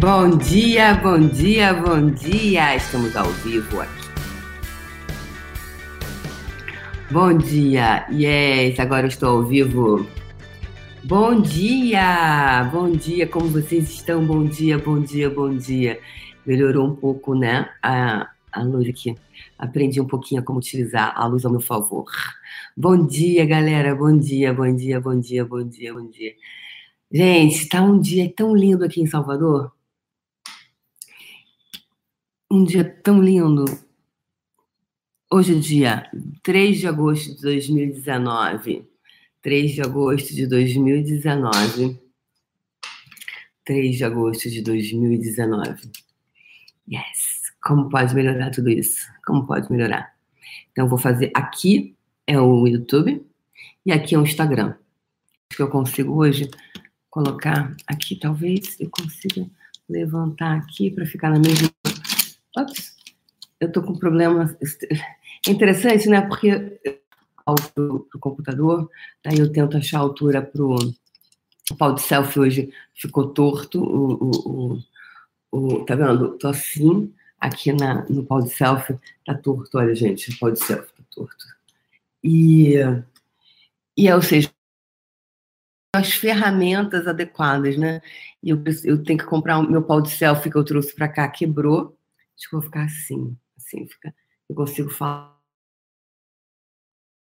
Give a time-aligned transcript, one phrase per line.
[0.00, 2.76] Bom dia, bom dia, bom dia!
[2.76, 4.08] Estamos ao vivo aqui.
[7.10, 10.06] Bom dia, yes, agora estou ao vivo.
[11.02, 14.26] Bom dia, bom dia, como vocês estão?
[14.26, 15.98] Bom dia, bom dia, bom dia.
[16.44, 17.70] Melhorou um pouco, né?
[17.82, 19.14] A, a luz aqui.
[19.58, 22.04] Aprendi um pouquinho como utilizar a luz ao meu favor.
[22.76, 26.34] Bom dia, galera, bom dia, bom dia, bom dia, bom dia, bom dia.
[27.10, 29.75] Gente, tá um dia tão lindo aqui em Salvador.
[32.48, 33.64] Um dia tão lindo.
[35.28, 36.10] Hoje é dia
[36.44, 38.88] 3 de agosto de 2019.
[39.42, 42.00] 3 de agosto de 2019.
[43.64, 45.90] 3 de agosto de 2019.
[46.88, 47.52] Yes.
[47.60, 49.08] Como pode melhorar tudo isso?
[49.26, 50.14] Como pode melhorar?
[50.70, 51.96] Então, vou fazer aqui
[52.28, 53.26] é o YouTube
[53.84, 54.76] e aqui é o Instagram.
[55.50, 56.48] Acho que eu consigo hoje
[57.10, 59.50] colocar aqui, talvez eu consiga
[59.88, 61.68] levantar aqui para ficar na mesma
[62.56, 62.96] Ops,
[63.60, 64.56] eu tô com problema.
[65.46, 66.22] É interessante, né?
[66.22, 66.80] Porque
[67.74, 68.90] pro, pro computador,
[69.24, 70.76] daí eu tento achar a altura pro
[71.70, 74.78] o pau de selfie hoje ficou torto, o, o,
[75.50, 76.38] o, o, tá vendo?
[76.38, 80.60] Tô assim, aqui na, no pau de selfie tá torto, olha gente, o pau de
[80.60, 81.44] selfie tá torto.
[82.22, 82.74] E,
[83.96, 84.50] e ou seja,
[85.94, 88.00] as ferramentas adequadas, né?
[88.42, 91.28] Eu, eu tenho que comprar o meu pau de selfie que eu trouxe para cá,
[91.28, 91.95] quebrou,
[92.36, 94.14] Acho que vou ficar assim, assim, fica,
[94.48, 95.36] eu consigo falar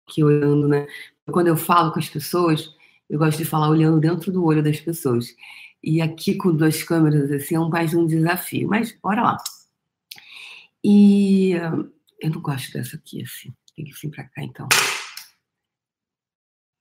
[0.07, 0.87] aqui olhando, né?
[1.31, 2.75] Quando eu falo com as pessoas,
[3.09, 5.35] eu gosto de falar olhando dentro do olho das pessoas.
[5.83, 8.67] E aqui com duas câmeras, assim, é um mais um desafio.
[8.67, 9.37] Mas, bora lá.
[10.83, 11.51] E
[12.19, 13.53] eu não gosto dessa aqui, assim.
[13.75, 14.67] Tem que vir para cá, então.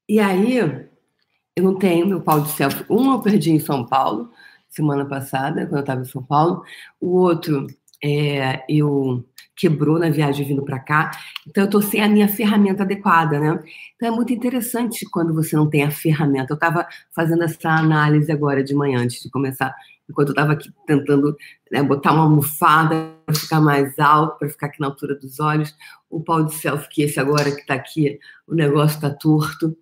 [0.08, 2.84] E aí, eu não tenho meu pau de selfie.
[2.90, 4.32] Um eu perdi em São Paulo,
[4.68, 6.64] semana passada, quando eu estava em São Paulo.
[7.00, 7.66] O outro
[8.02, 9.24] é, eu
[9.60, 11.10] quebrou na viagem vindo para cá,
[11.46, 13.62] então eu estou sem a minha ferramenta adequada, né?
[13.94, 16.52] Então é muito interessante quando você não tem a ferramenta.
[16.52, 19.74] Eu estava fazendo essa análise agora de manhã, antes de começar,
[20.08, 21.36] enquanto eu estava aqui tentando
[21.70, 25.76] né, botar uma almofada para ficar mais alto, para ficar aqui na altura dos olhos.
[26.08, 29.76] O pau de selfie, que esse agora que está aqui, o negócio está torto.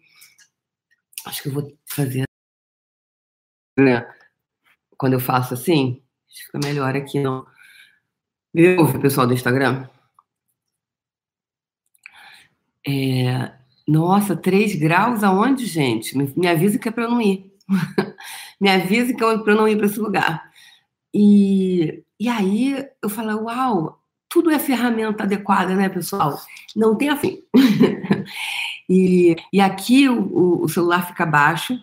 [1.25, 2.25] Acho que eu vou fazer.
[3.79, 4.05] Né?
[4.97, 7.47] Quando eu faço assim, fica melhor aqui, não
[8.59, 9.89] me ouve, pessoal do Instagram?
[12.85, 13.53] É,
[13.87, 16.19] nossa, 3 graus aonde, gente?
[16.19, 17.53] Me, me avisa que é para eu não ir.
[18.61, 20.51] me avisa que é para eu não ir para esse lugar.
[21.15, 26.37] E, e aí eu falo, uau, tudo é ferramenta adequada, né, pessoal?
[26.75, 27.41] Não tem afim.
[28.91, 31.79] e, e aqui o, o, celular fica baixo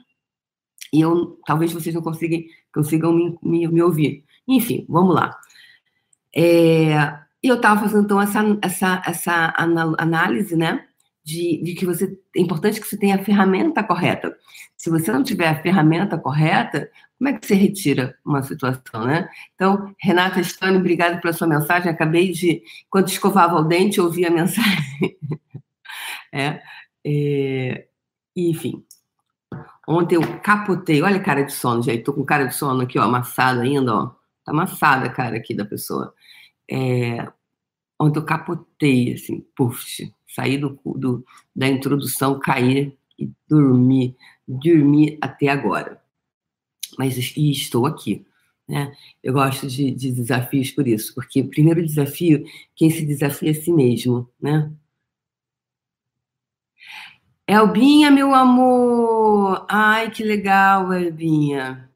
[0.91, 2.43] e eu talvez vocês não consigam,
[2.73, 4.25] consigam me, me, me ouvir.
[4.45, 5.39] Enfim, vamos lá.
[6.35, 6.95] É,
[7.41, 10.85] e eu estava fazendo então essa, essa, essa análise, né?
[11.23, 14.35] De, de, que você é importante que você tenha a ferramenta correta.
[14.77, 19.29] Se você não tiver a ferramenta correta, como é que você retira uma situação, né?
[19.55, 21.89] Então, Renata Stone, obrigada pela sua mensagem.
[21.89, 25.17] Acabei de, enquanto escovava o dente, ouvir a mensagem.
[26.33, 26.61] é,
[27.05, 27.87] é,
[28.35, 28.83] enfim,
[29.87, 31.01] ontem eu capotei.
[31.01, 32.03] Olha a cara de sono, gente.
[32.03, 34.07] Tô com cara de sono aqui, ó, amassada ainda, ó.
[34.43, 36.13] Tá amassada a cara aqui da pessoa
[36.69, 37.27] é,
[37.99, 44.15] onde eu capotei, assim, puf, saí do, do, da introdução, caí e dormi,
[44.47, 46.01] dormi até agora.
[46.97, 48.25] Mas e estou aqui.
[48.67, 48.95] Né?
[49.23, 52.43] Eu gosto de, de, desafios por isso, porque o primeiro desafio,
[52.75, 54.71] quem se desafia é si mesmo, né?
[57.47, 59.67] Elbinha, meu amor!
[59.69, 61.87] Ai, que legal, Elbinha.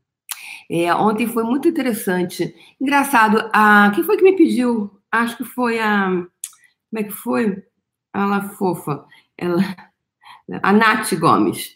[0.70, 2.54] É, ontem foi muito interessante.
[2.80, 4.92] Engraçado, a, quem foi que me pediu?
[5.12, 6.10] Acho que foi a.
[6.10, 7.64] Como é que foi?
[8.14, 9.04] Ela fofa.
[9.36, 9.62] Ela,
[10.62, 11.76] a Nath Gomes.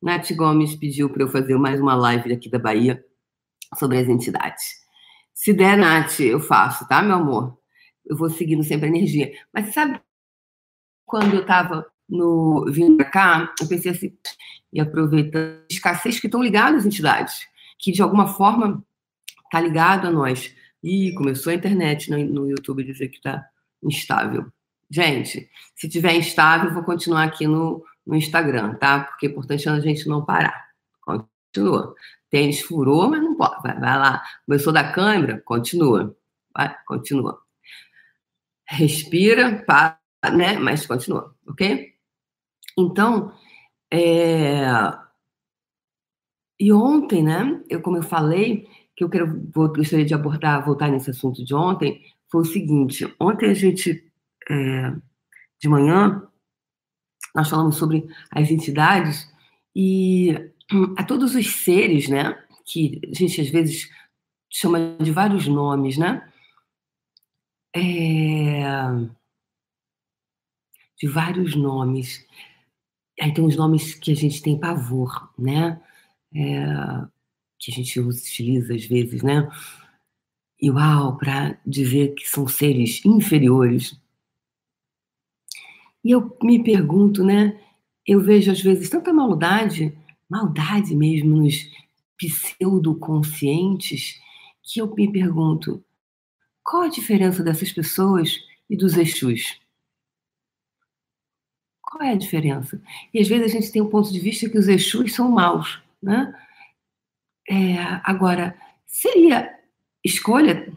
[0.00, 3.04] Nath Gomes pediu para eu fazer mais uma live aqui da Bahia
[3.78, 4.64] sobre as entidades.
[5.34, 7.58] Se der, Nath, eu faço, tá, meu amor?
[8.06, 9.32] Eu vou seguindo sempre a energia.
[9.52, 10.00] Mas sabe
[11.04, 14.16] quando eu estava no vindo para cá, eu pensei assim,
[14.72, 17.46] e aproveitando escassez que estão ligadas às entidades
[17.78, 18.82] que de alguma forma
[19.44, 20.54] está ligado a nós.
[20.82, 23.46] E começou a internet no, no YouTube dizer que está
[23.82, 24.46] instável.
[24.90, 29.00] Gente, se tiver instável, vou continuar aqui no, no Instagram, tá?
[29.00, 30.68] Porque é importante a gente não parar.
[31.02, 31.94] Continua.
[32.30, 33.62] Tênis furou, mas não pode.
[33.62, 34.22] Vai, vai lá.
[34.46, 36.16] Começou da câmera, continua.
[36.54, 37.40] Vai, continua.
[38.66, 39.98] Respira, para,
[40.32, 40.58] né?
[40.58, 41.94] Mas continua, ok?
[42.78, 43.32] Então,
[43.90, 44.66] é,
[46.58, 50.90] e ontem, né, eu, como eu falei, que eu quero, vou, gostaria de abordar, voltar
[50.90, 54.04] nesse assunto de ontem, foi o seguinte: ontem a gente,
[54.50, 54.92] é,
[55.60, 56.26] de manhã,
[57.34, 59.32] nós falamos sobre as entidades
[59.74, 60.34] e
[60.96, 63.88] a todos os seres, né, que a gente às vezes
[64.50, 66.28] chama de vários nomes, né?
[67.74, 68.62] É,
[70.98, 72.26] de vários nomes.
[73.20, 75.80] Aí tem os nomes que a gente tem pavor, né?
[76.34, 77.08] É,
[77.58, 79.48] que a gente utiliza às vezes, né?
[80.60, 83.98] E uau, para dizer que são seres inferiores.
[86.04, 87.60] E eu me pergunto, né?
[88.06, 89.96] Eu vejo às vezes tanta maldade,
[90.28, 91.68] maldade mesmo nos
[92.16, 94.20] pseudoconscientes,
[94.62, 95.84] que eu me pergunto:
[96.62, 98.38] qual a diferença dessas pessoas
[98.68, 99.60] e dos Exus?
[101.80, 102.80] Qual é a diferença?
[103.12, 105.30] E às vezes a gente tem o um ponto de vista que os Exus são
[105.30, 106.34] maus, né?
[107.48, 108.56] É, agora,
[108.86, 109.54] seria
[110.04, 110.72] escolha?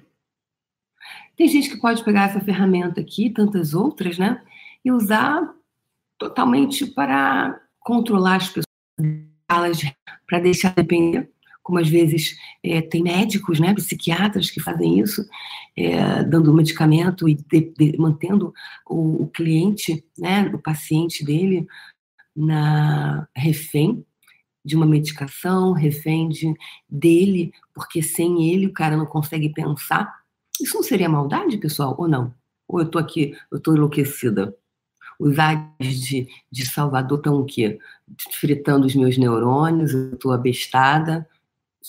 [1.35, 4.41] Tem gente que pode pegar essa ferramenta aqui, tantas outras, né?
[4.83, 5.53] E usar
[6.18, 9.95] totalmente para controlar as pessoas,
[10.27, 11.29] para deixar depender
[11.63, 15.25] como às vezes é, tem médicos, né, psiquiatras que fazem isso,
[15.77, 18.53] é, dando medicamento e de, de, mantendo
[18.85, 21.68] o, o, cliente, né, o paciente dele
[22.35, 24.06] na refém
[24.63, 26.54] de uma medicação, refém de,
[26.90, 30.22] dele, porque sem ele o cara não consegue pensar.
[30.60, 32.34] Isso não seria maldade, pessoal, ou não?
[32.68, 34.56] Ou eu tô aqui, eu tô enlouquecida?
[35.19, 37.80] Os ares de, de Salvador estão o quê?
[38.31, 41.28] Fritando os meus neurônios, eu tô abestada.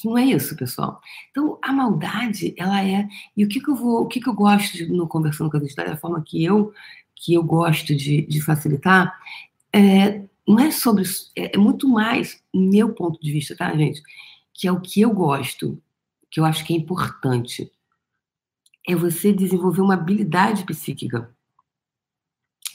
[0.05, 1.01] Não é isso, pessoal.
[1.31, 3.07] Então, a maldade, ela é.
[3.37, 5.57] E o que, que eu vou, o que, que eu gosto de, no conversando com
[5.59, 6.73] as histórias, a forma que eu
[7.25, 9.17] que eu gosto de, de facilitar,
[9.73, 11.05] é, não é sobre.
[11.37, 14.03] É, é muito mais, meu ponto de vista, tá, gente?
[14.55, 15.81] Que é o que eu gosto,
[16.31, 17.71] que eu acho que é importante.
[18.87, 21.35] É você desenvolver uma habilidade psíquica.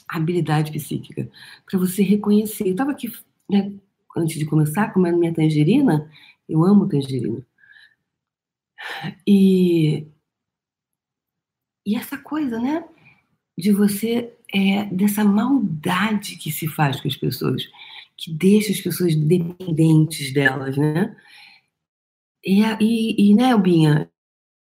[0.08, 1.30] Habilidade psíquica.
[1.68, 2.64] Para você reconhecer.
[2.66, 3.12] Eu estava aqui,
[3.48, 3.72] né,
[4.16, 6.10] antes de começar, comendo minha tangerina
[6.48, 7.46] eu amo tangerina.
[9.26, 10.06] E,
[11.84, 12.88] e essa coisa, né?
[13.56, 17.62] De você, é, dessa maldade que se faz com as pessoas,
[18.16, 21.14] que deixa as pessoas dependentes delas, né?
[22.44, 24.10] E, e, e né, Albinha,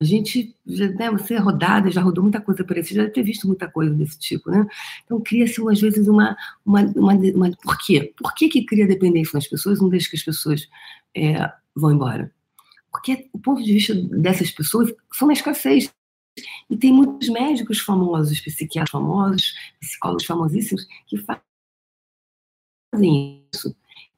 [0.01, 3.13] a gente, né, você é rodada, já rodou muita coisa por aí, você já deve
[3.13, 4.65] ter visto muita coisa desse tipo, né?
[5.03, 8.13] Então cria-se, às vezes, uma, uma, uma, uma, Por quê?
[8.17, 10.69] Por que, que cria dependência nas pessoas, não deixa que as pessoas
[11.15, 12.31] é, vão embora.
[12.91, 15.91] Porque o ponto de vista dessas pessoas são na escassez.
[16.69, 21.17] E tem muitos médicos famosos, psiquiatras famosos, psicólogos famosíssimos que
[22.93, 23.75] fazem isso.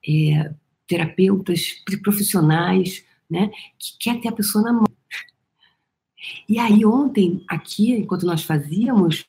[0.07, 0.53] É,
[0.87, 4.87] terapeutas profissionais, né, que quer ter a pessoa na mão.
[6.49, 9.25] E aí ontem, aqui, enquanto nós fazíamos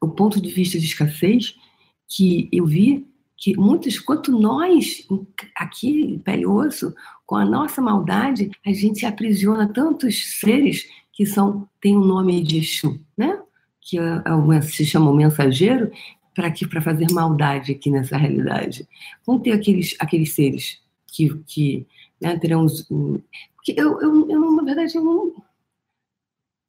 [0.00, 1.54] o ponto de vista de escassez,
[2.08, 3.06] que eu vi
[3.36, 5.06] que muitos, quanto nós,
[5.56, 6.94] aqui, pele e osso,
[7.26, 10.88] com a nossa maldade, a gente aprisiona tantos seres
[11.22, 13.40] que são, tem o nome de Exu, né?
[13.80, 15.92] Que é, é se chama o mensageiro,
[16.34, 18.88] para que para fazer maldade aqui nessa realidade.
[19.24, 21.86] Vão ter aqueles, aqueles seres que, que
[22.20, 22.90] né, terão os.
[22.90, 25.32] Eu, eu, eu, na verdade, eu não.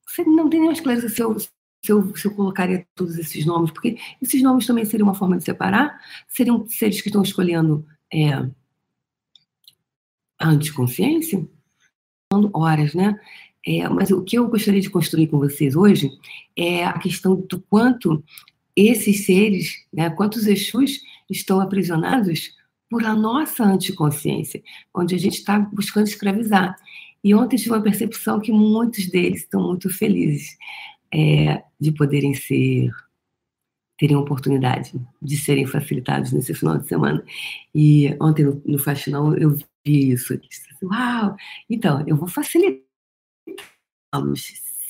[0.07, 1.49] Você não tem mais clareza se eu, se
[1.87, 5.43] eu, se eu colocaria todos esses nomes, porque esses nomes também seriam uma forma de
[5.43, 7.83] separar, seriam seres que estão escolhendo
[8.13, 8.33] é,
[10.37, 11.43] a anticonsciência,
[12.53, 13.19] horas, né?
[13.65, 16.11] É, mas o que eu gostaria de construir com vocês hoje
[16.55, 18.23] é a questão do quanto
[18.75, 22.51] esses seres, né, quantos Exus estão aprisionados
[22.89, 24.61] por a nossa anticonsciência,
[24.93, 26.75] onde a gente está buscando escravizar.
[27.23, 30.57] E ontem tive uma percepção que muitos deles estão muito felizes
[31.13, 32.91] é, de poderem ser
[33.97, 34.91] terem oportunidade
[35.21, 37.23] de serem facilitados nesse final de semana.
[37.73, 39.51] E ontem no, no Faxinão eu
[39.85, 40.37] vi isso.
[40.83, 41.35] Uau!
[41.69, 42.27] Então, eu vou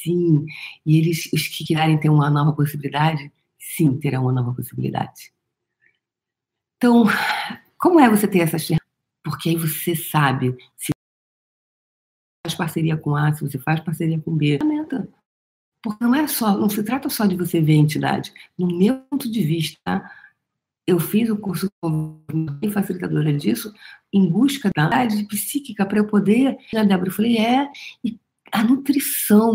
[0.03, 0.45] sim.
[0.85, 5.33] E eles, os que querem ter uma nova possibilidade, sim, terão uma nova possibilidade.
[6.77, 7.05] Então,
[7.77, 8.83] como é você ter essas ferramentas?
[9.23, 10.91] Porque aí você sabe se
[12.45, 14.59] faz parceria com A, se você faz parceria com B.
[15.81, 18.33] Porque não é só, não se trata só de você ver a entidade.
[18.57, 20.09] No meu ponto de vista,
[20.85, 22.23] eu fiz o curso como
[22.71, 23.73] facilitadora disso
[24.11, 26.57] em busca da entidade psíquica para eu poder.
[26.75, 27.69] A Débora, eu falei, é,
[28.03, 28.19] e
[28.53, 29.51] a nutrição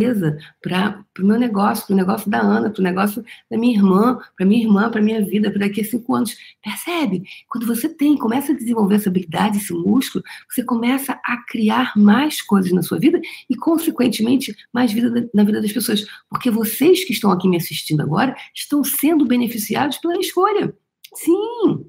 [0.61, 4.19] para o meu negócio, para o negócio da Ana, para o negócio da minha irmã,
[4.37, 6.37] para minha irmã, para minha vida, para daqui a cinco anos.
[6.61, 7.23] Percebe?
[7.49, 12.43] Quando você tem, começa a desenvolver essa habilidade, esse músculo, você começa a criar mais
[12.43, 16.05] coisas na sua vida e, consequentemente, mais vida na vida das pessoas.
[16.29, 20.75] Porque vocês que estão aqui me assistindo agora estão sendo beneficiados pela escolha.
[21.15, 21.89] Sim!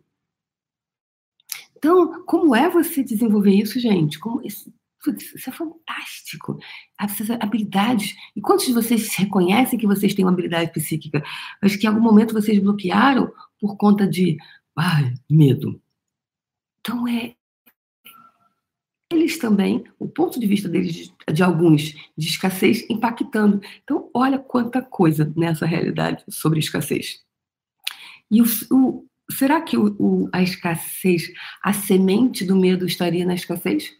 [1.75, 4.19] Então, como é você desenvolver isso, gente?
[4.19, 4.41] Como
[5.07, 6.59] isso, é fantástico.
[6.99, 8.15] Essas habilidades.
[8.35, 11.23] E quantos de vocês reconhecem que vocês têm uma habilidade psíquica?
[11.61, 14.37] Acho que em algum momento vocês bloquearam por conta de
[15.29, 15.81] medo.
[16.79, 17.35] Então é
[19.11, 23.59] eles também, o ponto de vista deles, de, de, alguns, de escassez, impactando.
[23.83, 27.19] Então, olha quanta coisa nessa realidade sobre escassez.
[28.29, 31.31] E o, o, será que o, o, a escassez,
[31.63, 33.91] a semente do medo estaria na escassez?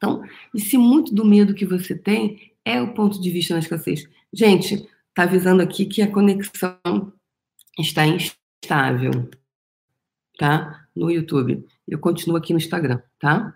[0.00, 3.60] Então, e se muito do medo que você tem é o ponto de vista na
[3.60, 4.08] escassez?
[4.32, 7.12] Gente, tá avisando aqui que a conexão
[7.78, 9.28] está instável,
[10.38, 10.86] tá?
[10.96, 11.66] No YouTube.
[11.86, 13.54] Eu continuo aqui no Instagram, tá?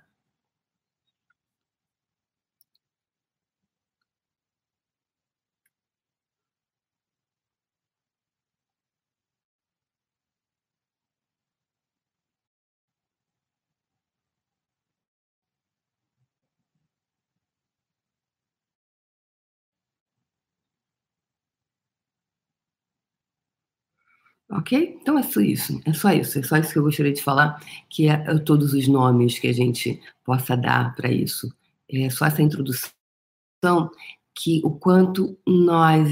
[24.54, 24.99] Ok?
[25.02, 27.61] Então é só isso, é só isso, é só isso que eu gostaria de falar,
[27.90, 31.52] que é, é todos os nomes que a gente possa dar para isso.
[31.90, 32.92] É só essa introdução
[34.32, 36.08] que o quanto nós,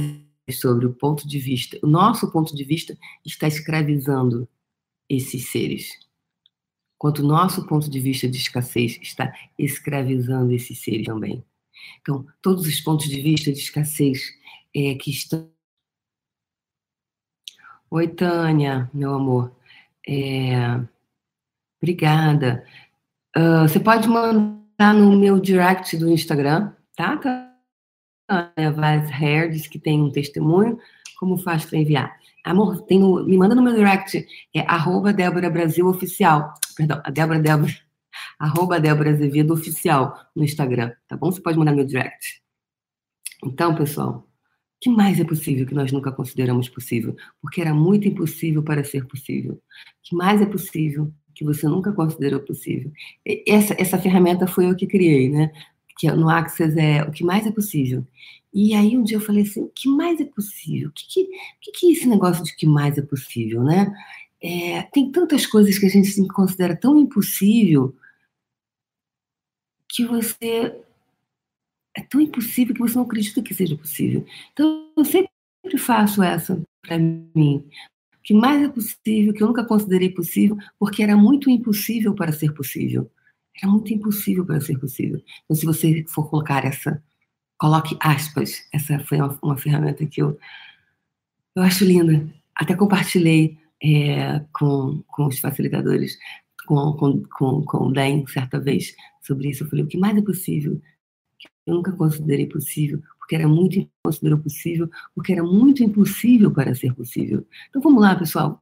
[0.51, 4.49] sobre o ponto de vista, o nosso ponto de vista está escravizando
[5.09, 5.91] esses seres.
[6.99, 11.45] Quanto o nosso ponto de vista de escassez está escravizando esses seres também.
[12.01, 14.21] Então, todos os pontos de vista de escassez
[14.75, 15.49] é, que estão
[17.95, 19.55] Oi, Tânia, meu amor.
[20.09, 20.81] É...
[21.77, 22.65] Obrigada.
[23.37, 27.19] Uh, você pode mandar no meu direct do Instagram, tá?
[28.27, 30.79] Tânia Vaz Hair diz que tem um testemunho.
[31.21, 32.19] Como faz para enviar?
[32.43, 36.55] Amor, tem no, me manda no meu direct, é arroba Débora Brasil Oficial.
[36.75, 37.75] Perdão, a Débora Débora,
[38.41, 41.31] arroba Débora Azevedo Oficial no Instagram, tá bom?
[41.31, 42.41] Você pode mandar no meu direct.
[43.45, 44.27] Então, pessoal,
[44.83, 47.17] que mais é possível que nós nunca consideramos possível?
[47.41, 49.63] Porque era muito impossível para ser possível.
[50.03, 52.91] que mais é possível que você nunca considerou possível?
[53.47, 55.53] Essa, essa ferramenta foi eu que criei, né?
[55.97, 58.05] Que no Access é o que mais é possível.
[58.53, 60.89] E aí um dia eu falei assim, o que mais é possível?
[60.89, 61.29] O que, que,
[61.61, 63.95] que, que é esse negócio de que mais é possível, né?
[64.43, 67.95] É, tem tantas coisas que a gente considera tão impossível
[69.89, 70.77] que você
[71.97, 74.25] é tão impossível que você não acredita que seja possível.
[74.53, 75.31] Então, eu sempre
[75.79, 77.65] faço essa para mim.
[78.17, 82.33] O que mais é possível, que eu nunca considerei possível, porque era muito impossível para
[82.33, 83.11] ser possível.
[83.57, 85.21] Era muito impossível para ser possível.
[85.45, 87.03] Então, se você for colocar essa,
[87.59, 88.67] coloque aspas.
[88.73, 90.39] Essa foi uma, uma ferramenta que eu,
[91.55, 92.27] eu acho linda.
[92.55, 96.19] Até compartilhei é, com, com os facilitadores,
[96.67, 99.63] com, com, com, com o Dan, certa vez, sobre isso.
[99.63, 100.81] Eu falei: o que mais é possível
[101.67, 106.95] eu nunca considerei possível, porque era muito considerou possível, porque era muito impossível para ser
[106.95, 107.47] possível.
[107.69, 108.61] Então vamos lá, pessoal.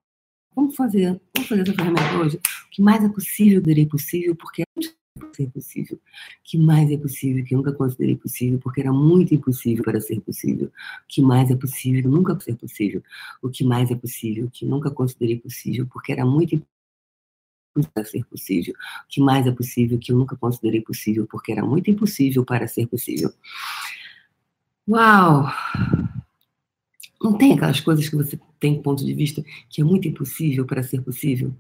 [0.55, 2.37] Vamos fazer, vamos fazer essa ferramenta hoje.
[2.37, 4.95] O que mais é possível, darei possível, porque muito
[5.35, 5.97] ser possível.
[5.97, 6.01] O
[6.45, 10.21] que mais é possível, que eu nunca considerei possível, porque era muito impossível para ser
[10.21, 10.69] possível.
[10.69, 13.03] O que mais é possível, nunca ser possível.
[13.43, 16.61] O que mais é possível, que nunca considerei possível, porque era muito
[17.95, 18.75] para ser possível.
[19.05, 22.67] O que mais é possível que eu nunca considerei possível, porque era muito impossível para
[22.67, 23.33] ser possível.
[24.89, 25.47] Uau!
[27.23, 30.83] Não tem aquelas coisas que você tem ponto de vista que é muito impossível para
[30.83, 31.55] ser possível?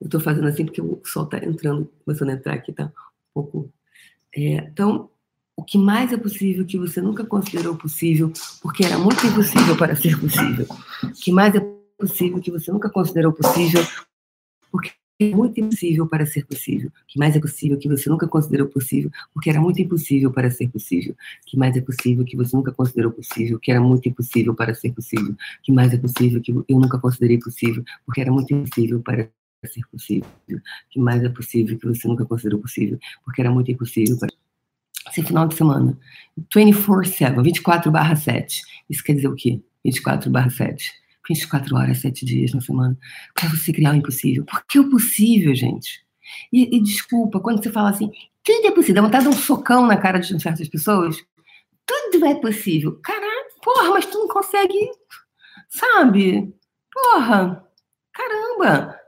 [0.00, 2.90] Eu estou fazendo assim porque o sol está entrando, começando a entrar aqui, tá um
[3.32, 3.72] pouco.
[4.34, 5.08] É, então,
[5.56, 9.94] o que mais é possível que você nunca considerou possível, porque era muito impossível para
[9.94, 10.66] ser possível.
[11.04, 11.60] O que mais é
[11.96, 13.82] possível que você nunca considerou possível,
[14.70, 14.90] porque
[15.20, 16.90] é muito impossível para ser possível.
[17.06, 20.68] Que mais é possível que você nunca considerou possível, porque era muito impossível para ser
[20.68, 21.14] possível.
[21.46, 24.92] Que mais é possível que você nunca considerou possível, que era muito impossível para ser
[24.92, 25.34] possível.
[25.62, 29.28] Que mais é possível que eu nunca considerei possível, porque era muito impossível para
[29.64, 30.28] ser possível.
[30.90, 34.30] Que mais é possível que você nunca considerou possível, porque era muito impossível para
[35.10, 35.96] esse final de semana.
[36.52, 38.62] 24/7, 24/7.
[38.90, 39.60] Isso quer dizer o quê?
[39.84, 42.96] 24/7 24 horas, 7 dias na semana,
[43.34, 44.44] para você criar o impossível.
[44.44, 46.04] Porque o possível, gente.
[46.52, 48.10] E, e, desculpa, quando você fala assim,
[48.42, 51.16] tudo é possível, dá vontade de um socão na cara de certas pessoas.
[51.86, 52.98] tudo é possível.
[53.02, 54.90] Caralho, porra, mas tu não consegue,
[55.68, 56.54] sabe?
[56.92, 57.64] Porra,
[58.12, 59.00] caramba.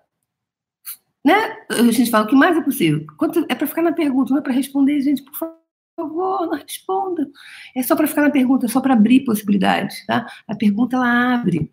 [1.24, 1.34] Né?
[1.70, 3.04] A gente fala o que mais é possível.
[3.18, 7.28] Quanto, é para ficar na pergunta, não é para responder, gente, por favor, não responda.
[7.74, 10.26] É só para ficar na pergunta, é só para abrir possibilidades, tá?
[10.46, 11.70] A pergunta ela abre.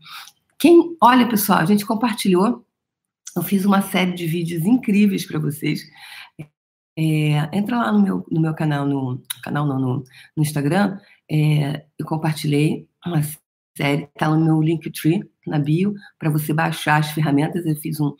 [0.63, 2.65] Quem, olha, pessoal, a gente compartilhou.
[3.36, 5.82] Eu fiz uma série de vídeos incríveis para vocês.
[6.98, 10.03] É, entra lá no meu, no meu canal, no canal não, no,
[10.38, 10.98] no Instagram.
[11.29, 13.22] É, eu compartilhei uma
[13.77, 17.65] série, está no meu Linktree, na bio, para você baixar as ferramentas.
[17.65, 18.15] Eu fiz um,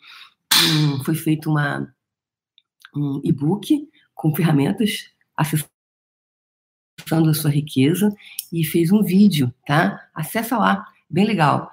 [0.68, 1.90] um foi feito uma,
[2.94, 5.70] um e-book com ferramentas acessando
[7.30, 8.14] a sua riqueza
[8.52, 9.98] e fez um vídeo, tá?
[10.14, 11.72] Acessa lá, bem legal.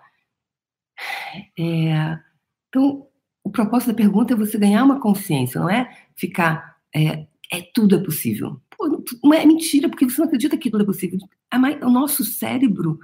[1.57, 2.19] É,
[2.69, 3.07] então,
[3.43, 7.95] o propósito da pergunta é você ganhar uma consciência, não é ficar é, é tudo
[7.95, 8.61] é possível.
[8.77, 11.19] Pô, não é mentira, porque você não acredita que tudo é possível.
[11.83, 12.99] O nosso cérebro,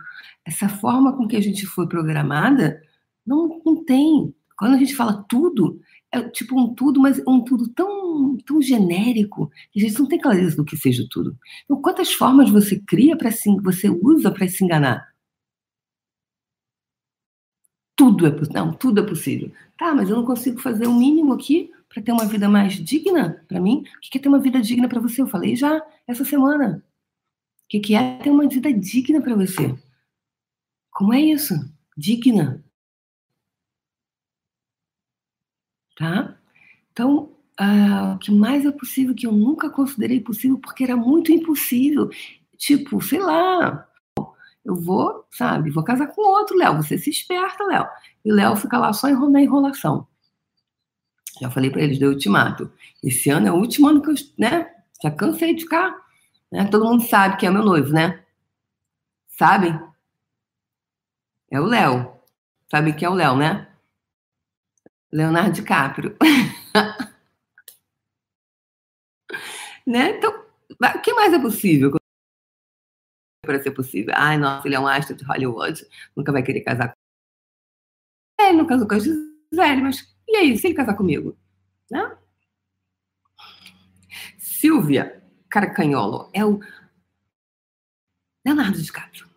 [0.46, 2.82] essa forma com que a gente foi programada,
[3.26, 4.34] não, não tem.
[4.58, 5.80] Quando a gente fala tudo,
[6.12, 10.20] é tipo um tudo, mas um tudo tão, tão genérico que a gente não tem
[10.20, 11.38] clareza do que seja tudo.
[11.66, 15.06] Então, quantas formas você cria para se, você usa para se enganar?
[17.98, 19.52] Tudo é não, tudo é possível.
[19.78, 23.44] Tá, mas eu não consigo fazer o mínimo aqui para ter uma vida mais digna
[23.48, 23.84] para mim?
[23.98, 25.22] O que é ter uma vida digna para você?
[25.22, 26.84] Eu falei já essa semana.
[27.66, 29.76] O que é ter uma vida digna para você?
[30.92, 31.54] Como é isso?
[31.98, 32.64] Digna.
[35.98, 36.38] Tá?
[36.92, 41.32] Então, uh, o que mais é possível que eu nunca considerei possível porque era muito
[41.32, 42.10] impossível.
[42.58, 43.87] Tipo, sei lá,
[44.68, 46.76] eu vou, sabe, vou casar com outro, Léo.
[46.76, 47.88] Você se esperta, Léo.
[48.26, 50.06] E Léo fica lá só na enrolação.
[51.40, 52.70] Já falei para eles, deu ultimato.
[53.02, 54.70] Esse ano é o último ano que eu, né?
[55.02, 55.96] Já cansei de ficar.
[56.52, 56.66] Né?
[56.66, 58.22] Todo mundo sabe que é meu noivo, né?
[59.30, 59.80] Sabem?
[61.50, 62.12] É o Léo.
[62.70, 63.70] Sabe que é o Léo, né?
[65.10, 66.18] Leonardo DiCaprio.
[69.88, 70.18] né?
[70.18, 71.97] Então, o que mais é possível
[73.48, 74.14] para ser possível?
[74.16, 75.84] Ai, nossa, ele é um astro de Hollywood,
[76.16, 78.58] nunca vai querer casar com ele.
[78.58, 81.38] Não casou com a Gisele, mas e aí, se ele casar comigo?
[81.90, 82.18] Né?
[84.38, 86.60] Silvia Carcanholo é o
[88.46, 89.28] Leonardo DiCaprio.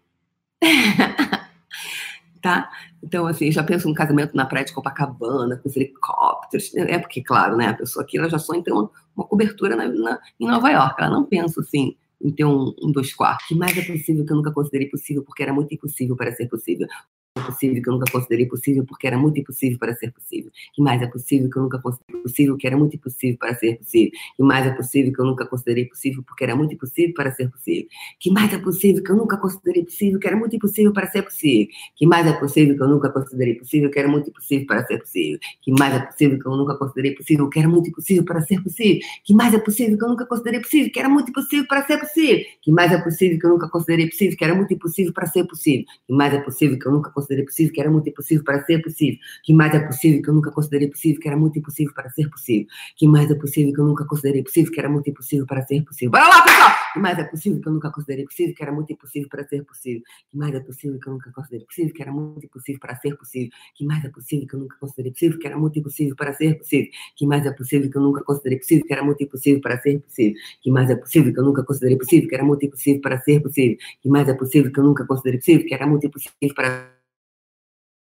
[2.42, 2.70] tá?
[3.02, 6.74] Então, assim, já penso um casamento na praia de Copacabana, com os helicópteros.
[6.74, 7.68] É porque, claro, né?
[7.68, 10.68] A pessoa aqui ela já sonha em ter uma, uma cobertura na, na, em Nova
[10.70, 11.00] York.
[11.00, 13.56] Ela não pensa assim em ter um, um dois quartos.
[13.56, 16.86] Mais é possível que eu nunca considerei possível, porque era muito impossível para ser possível
[17.34, 20.50] possível que eu nunca considerei possível porque era muito impossível para ser possível.
[20.74, 23.78] Que mais é possível que eu nunca considerei possível que era muito impossível para ser
[23.78, 24.12] possível.
[24.36, 27.48] Que mais é possível que eu nunca considerei possível porque era muito impossível para ser
[27.50, 27.88] possível.
[28.18, 31.22] Que mais é possível que eu nunca considerei possível que era muito impossível para ser
[31.22, 31.68] possível.
[31.94, 34.98] Que mais é possível que eu nunca considerei possível que era muito impossível para ser
[34.98, 35.38] possível.
[35.62, 38.62] Que mais é possível que eu nunca considerei possível que era muito impossível para ser
[38.62, 39.00] possível.
[39.24, 41.98] Que mais é possível que eu nunca considerei possível que era muito impossível para ser
[41.98, 42.44] possível.
[42.62, 45.44] Que mais é possível que eu nunca considerei possível que era muito impossível para ser
[45.44, 45.84] possível.
[46.06, 48.82] Que mais é possível que eu nunca considerei possível que era muito impossível para ser
[48.82, 49.18] possível.
[49.44, 52.28] Que mais é possível que eu nunca considerei possível, que era muito impossível para ser
[52.28, 52.66] possível.
[52.96, 55.84] Que mais é possível que eu nunca considerei possível, que era muito impossível para ser
[55.84, 56.10] possível.
[56.10, 56.70] Bora lá, pessoal!
[56.92, 59.64] Que mais é possível que eu nunca considerei possível, que era muito impossível para ser
[59.64, 60.02] possível.
[60.30, 63.16] Que mais é possível que eu nunca considerei possível, que era muito impossível para ser
[63.16, 63.50] possível.
[63.74, 66.58] Que mais é possível que eu nunca considerei possível, que era muito impossível para ser
[66.58, 66.90] possível.
[67.16, 70.00] Que mais é possível que eu nunca considerei possível, que era muito impossível para ser
[70.00, 70.36] possível.
[70.62, 73.40] Que mais é possível que eu nunca considerei possível, que era muito impossível para ser
[73.40, 73.76] possível.
[74.02, 76.99] Que mais é possível que eu nunca considerei possível, que era muito impossível para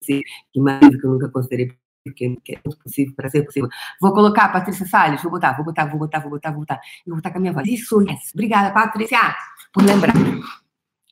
[0.02, 0.22] ser
[0.56, 1.72] mais que eu nunca considerei
[2.04, 3.68] porque é muito possível para ser possível.
[4.00, 6.80] Vou colocar, Patrícia Salles, vou botar, vou botar, vou botar, vou botar, vou botar.
[7.06, 7.68] Vou botar com a minha voz.
[7.68, 8.30] Isso, yes.
[8.34, 9.18] Obrigada, Patrícia,
[9.72, 10.14] por lembrar.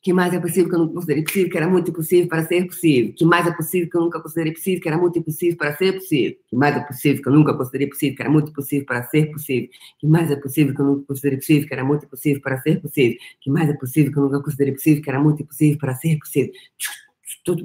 [0.00, 2.66] Que mais é possível que eu nunca considerei possível, que era muito impossível para ser
[2.66, 3.12] possível.
[3.14, 5.92] Que mais é possível que eu nunca considerei possível, que era muito impossível para ser
[5.92, 6.38] possível.
[6.48, 9.30] Que mais é possível que eu nunca considerei possível, que era muito impossível para ser
[9.32, 9.68] possível.
[9.98, 12.80] Que mais é possível que eu nunca considerei possível, que era muito impossível para ser
[12.80, 13.18] possível.
[13.40, 16.18] Que mais é possível que eu nunca considerei possível, que era muito impossível para ser
[16.18, 16.52] possível.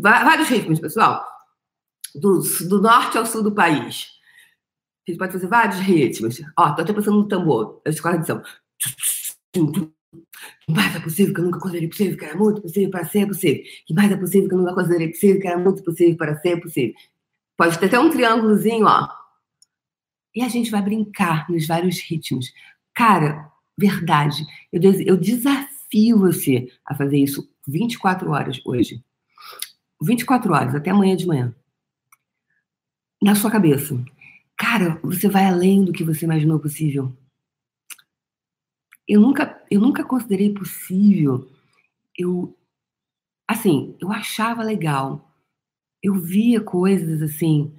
[0.01, 1.33] Vários ritmos, pessoal
[2.15, 4.07] do, do norte ao sul do país.
[5.07, 6.41] A gente pode fazer vários ritmos.
[6.57, 8.41] Ó, tô até pensando no tambor, a escorradição.
[9.51, 13.27] Que mais é possível que eu nunca considerei possível, que era muito possível para ser
[13.27, 13.63] possível.
[13.85, 16.61] Que mais é possível que eu nunca considerei possível, que era muito possível para ser
[16.61, 16.93] possível.
[17.57, 19.09] Pode ter até um triângulozinho, ó.
[20.35, 22.51] E a gente vai brincar nos vários ritmos.
[22.93, 24.45] Cara, verdade.
[24.71, 29.03] Eu desafio você a fazer isso 24 horas hoje.
[30.03, 31.55] 24 horas, até amanhã de manhã
[33.21, 33.97] na sua cabeça.
[34.57, 37.15] Cara, você vai além do que você imaginou possível.
[39.07, 41.49] Eu nunca, eu nunca considerei possível
[42.17, 42.55] eu,
[43.47, 45.31] assim, eu achava legal.
[46.01, 47.73] Eu via coisas assim,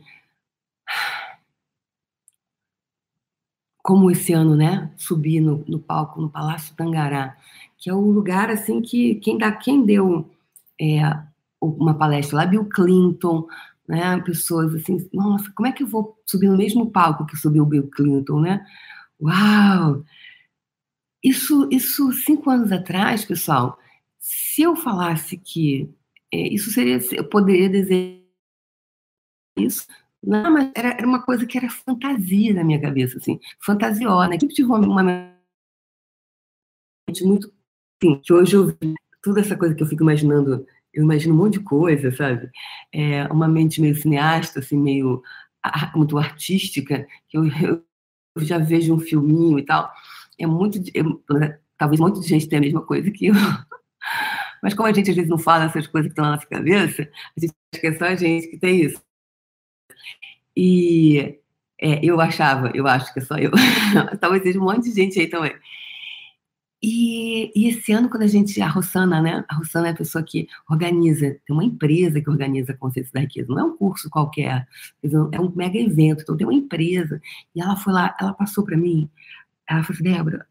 [3.82, 4.92] como esse ano, né?
[4.96, 7.36] Subir no, no palco no Palácio Tangará,
[7.76, 10.30] que é o lugar assim que quem dá, quem deu
[10.80, 11.00] é,
[11.66, 13.46] uma palestra lá, Bill Clinton,
[13.88, 14.20] né?
[14.22, 17.66] Pessoas assim, nossa, como é que eu vou subir no mesmo palco que subiu o
[17.66, 18.66] Bill Clinton, né?
[19.20, 20.04] Uau!
[21.22, 23.78] Isso, isso cinco anos atrás, pessoal,
[24.18, 25.90] se eu falasse que
[26.32, 28.22] é, isso seria, eu poderia dizer
[29.56, 29.86] isso,
[30.22, 34.34] não, mas era, era, uma coisa que era fantasia na minha cabeça, assim, fantasiosa.
[34.34, 35.34] Eu tive uma,
[37.22, 37.52] muito,
[38.02, 41.38] assim, que hoje eu vi toda essa coisa que eu fico imaginando, eu imagino um
[41.38, 42.50] monte de coisa, sabe?
[42.92, 45.22] É, uma mente meio cineasta, assim, meio
[45.94, 47.44] muito artística, que eu,
[48.36, 49.92] eu já vejo um filminho e tal
[50.38, 50.78] é muito.
[50.94, 51.22] Eu,
[51.78, 53.34] talvez muita gente tenha a mesma coisa que eu.
[54.62, 57.02] Mas como a gente às vezes não fala essas coisas que estão na nossa cabeça,
[57.36, 59.02] a gente acha que é só a gente que tem isso.
[60.56, 61.38] E
[61.80, 63.50] é, eu achava, eu acho que é só eu.
[64.20, 65.54] talvez seja um monte de gente aí também.
[67.54, 69.44] E, esse ano, quando a gente, a Rossana, né?
[69.48, 73.20] A Rossana é a pessoa que organiza, tem uma empresa que organiza a consciência da
[73.20, 74.66] riqueza, não é um curso qualquer,
[75.32, 77.20] é um mega evento, então tem uma empresa.
[77.54, 79.10] E ela foi lá, ela passou para mim
[79.66, 80.46] ela falou assim, Débora,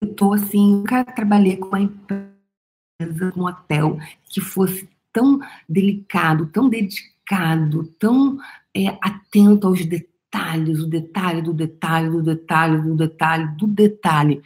[0.00, 6.68] eu tô assim, nunca trabalhei com uma empresa, um hotel que fosse tão delicado, tão
[6.68, 8.38] dedicado, tão
[8.74, 14.42] é, atento aos detalhes, o detalhe do detalhe, do detalhe, do detalhe, do detalhe,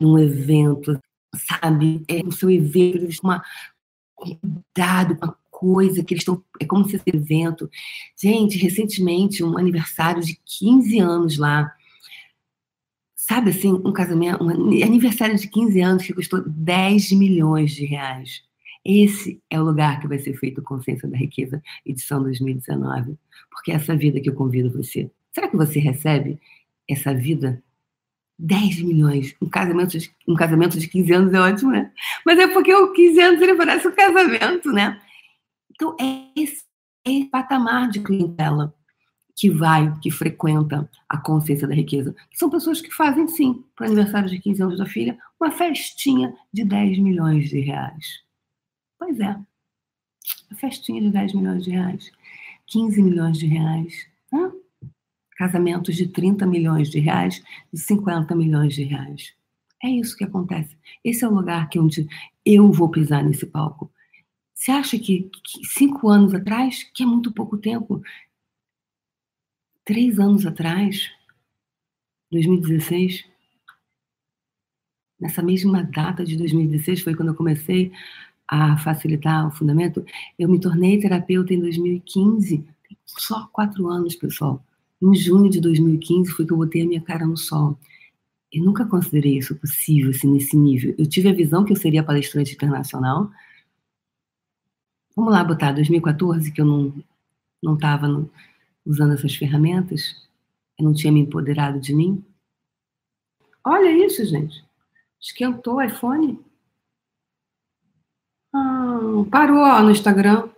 [0.00, 0.98] num evento,
[1.34, 2.02] sabe?
[2.08, 3.42] É, o seu evento, eles uma
[4.14, 6.42] cuidado com a coisa que eles estão.
[6.60, 7.70] É como se esse evento.
[8.20, 11.72] Gente, recentemente, um aniversário de 15 anos lá.
[13.14, 18.42] Sabe assim, um casamento, um aniversário de 15 anos que custou 10 milhões de reais.
[18.84, 23.18] Esse é o lugar que vai ser feito Consciência da Riqueza, edição 2019.
[23.50, 25.10] Porque é essa vida que eu convido você.
[25.32, 26.40] Será que você recebe
[26.88, 27.62] essa vida
[28.38, 29.34] 10 milhões.
[29.42, 31.92] Um casamento, de, um casamento de 15 anos é ótimo, né?
[32.24, 35.00] Mas é porque o 15 anos ele parece um casamento, né?
[35.70, 36.64] Então, é esse,
[37.04, 38.72] é esse patamar de clientela
[39.34, 42.14] que vai, que frequenta a consciência da riqueza.
[42.34, 46.34] São pessoas que fazem, sim, para o aniversário de 15 anos da filha, uma festinha
[46.52, 48.22] de 10 milhões de reais.
[48.98, 49.36] Pois é,
[50.50, 52.10] uma festinha de 10 milhões de reais,
[52.66, 54.50] 15 milhões de reais, né?
[55.38, 57.40] Casamentos de 30 milhões de reais,
[57.72, 59.32] de 50 milhões de reais.
[59.80, 60.76] É isso que acontece.
[61.04, 62.08] Esse é o lugar que onde
[62.44, 63.88] eu vou pisar nesse palco.
[64.52, 68.02] Você acha que, que cinco anos atrás, que é muito pouco tempo,
[69.84, 71.08] três anos atrás,
[72.32, 73.24] 2016,
[75.20, 77.92] nessa mesma data de 2016, foi quando eu comecei
[78.48, 80.04] a facilitar o fundamento,
[80.36, 82.66] eu me tornei terapeuta em 2015,
[83.06, 84.64] só quatro anos, pessoal.
[85.00, 87.78] Em junho de 2015 foi que eu botei a minha cara no sol.
[88.52, 90.94] Eu nunca considerei isso possível, assim, nesse nível.
[90.98, 93.30] Eu tive a visão que eu seria palestrante internacional,
[95.18, 96.94] Vamos lá botar 2014, que eu não
[97.60, 98.06] não estava
[98.86, 100.14] usando essas ferramentas,
[100.78, 102.24] eu não tinha me empoderado de mim.
[103.66, 104.64] Olha isso, gente.
[105.20, 106.40] Esquentou o iPhone.
[108.54, 110.48] Ah, parou ó, no Instagram.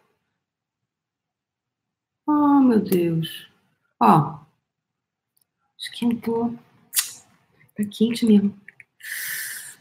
[2.28, 3.49] Oh, meu Deus.
[4.00, 4.40] Ó,
[5.78, 6.56] esquentou.
[7.76, 8.58] Tá quente mesmo.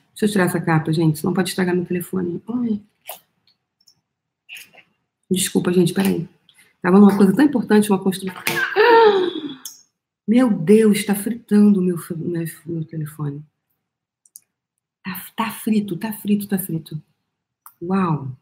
[0.09, 2.43] Deixa eu tirar essa capa, gente, senão pode estragar meu telefone.
[2.47, 2.81] Ai.
[5.31, 6.27] Desculpa, gente, peraí.
[6.75, 8.43] Estava numa coisa tão importante, uma construção.
[10.27, 13.43] Meu Deus, está fritando o meu, meu, meu telefone.
[15.03, 17.01] Tá, tá frito, tá frito, tá frito.
[17.81, 18.35] Uau.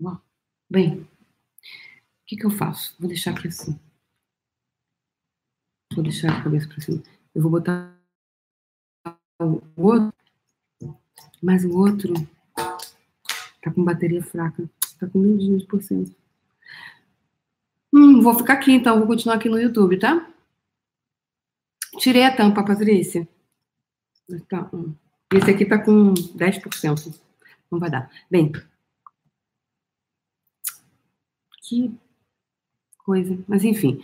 [0.00, 0.20] Uau.
[0.70, 1.06] Bem,
[2.32, 2.96] que, que eu faço?
[2.98, 3.78] Vou deixar aqui assim.
[5.94, 7.02] Vou deixar a cabeça para cima.
[7.34, 7.94] Eu vou botar
[9.38, 10.14] o outro,
[11.42, 12.14] mas o outro
[13.62, 14.68] Tá com bateria fraca.
[14.98, 16.12] Tá com menos de 20%.
[17.94, 20.28] Hum, vou ficar aqui então, vou continuar aqui no YouTube, tá?
[21.98, 23.28] Tirei a tampa, Patrícia.
[24.48, 24.94] Tá, hum.
[25.32, 27.20] Esse aqui tá com 10%.
[27.70, 28.10] Não vai dar.
[28.30, 28.50] Bem.
[31.62, 31.94] Que
[33.04, 33.38] coisa.
[33.48, 34.00] Mas enfim.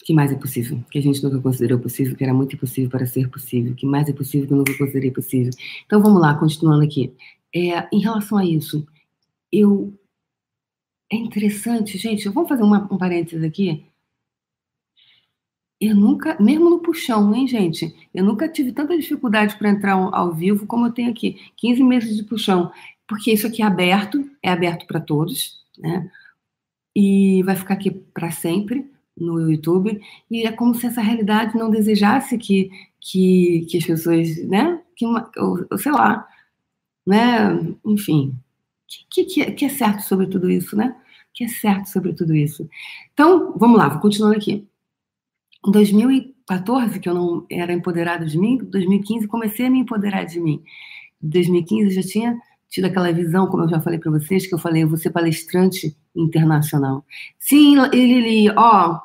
[0.00, 0.82] O que mais é possível?
[0.90, 3.72] Que a gente nunca considerou possível, que era muito impossível para ser possível.
[3.72, 5.52] O que mais é possível que eu nunca considerei possível.
[5.84, 7.12] Então vamos lá, continuando aqui.
[7.54, 8.86] É, em relação a isso,
[9.52, 9.92] eu.
[11.12, 13.84] É interessante, gente, vamos fazer uma, um parênteses aqui.
[15.80, 17.94] eu nunca, mesmo no puxão, hein, gente?
[18.14, 21.36] Eu nunca tive tanta dificuldade para entrar ao vivo como eu tenho aqui.
[21.56, 22.70] 15 meses de puxão.
[23.08, 26.10] Porque isso aqui é aberto, é aberto para todos, né?
[26.94, 30.00] E vai ficar aqui para sempre no YouTube.
[30.30, 34.80] E é como se essa realidade não desejasse que, que, que as pessoas, né?
[34.96, 36.26] Que ou, ou sei lá,
[37.06, 37.58] né?
[37.84, 38.34] Enfim,
[39.10, 40.96] que, que, que é certo sobre tudo isso, né?
[41.32, 42.68] que é certo sobre tudo isso.
[43.12, 44.66] Então, vamos lá, vou continuando aqui.
[45.66, 50.24] Em 2014, que eu não era empoderada de mim, em 2015 comecei a me empoderar
[50.24, 50.62] de mim.
[51.22, 52.40] Em 2015 eu já tinha
[52.70, 55.10] tido aquela visão, como eu já falei para vocês, que eu falei, eu vou ser
[55.10, 57.04] palestrante internacional.
[57.38, 59.00] Sim, Lili, ó,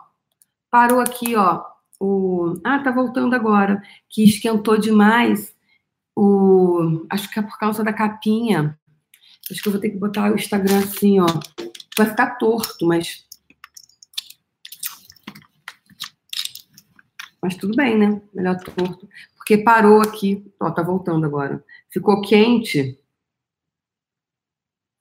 [0.69, 1.63] parou aqui, ó,
[1.99, 2.53] o...
[2.63, 5.53] Ah, tá voltando agora, que esquentou demais
[6.15, 7.05] o...
[7.09, 8.77] Acho que é por causa da capinha.
[9.51, 11.25] Acho que eu vou ter que botar o Instagram assim, ó.
[11.97, 13.25] Vai ficar torto, mas
[17.45, 18.19] Mas tudo bem, né?
[18.33, 19.07] Melhor torto.
[19.37, 20.51] Porque parou aqui.
[20.59, 21.63] Ó, tá voltando agora.
[21.91, 22.99] Ficou quente.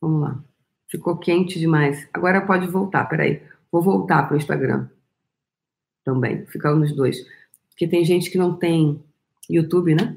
[0.05, 0.45] Vamos lá.
[0.89, 2.07] Ficou quente demais.
[2.13, 3.43] Agora pode voltar, peraí.
[3.73, 4.89] Vou voltar para o Instagram.
[6.05, 6.45] Também.
[6.47, 7.17] Ficar nos dois.
[7.71, 9.03] Porque tem gente que não tem
[9.49, 10.17] YouTube, né?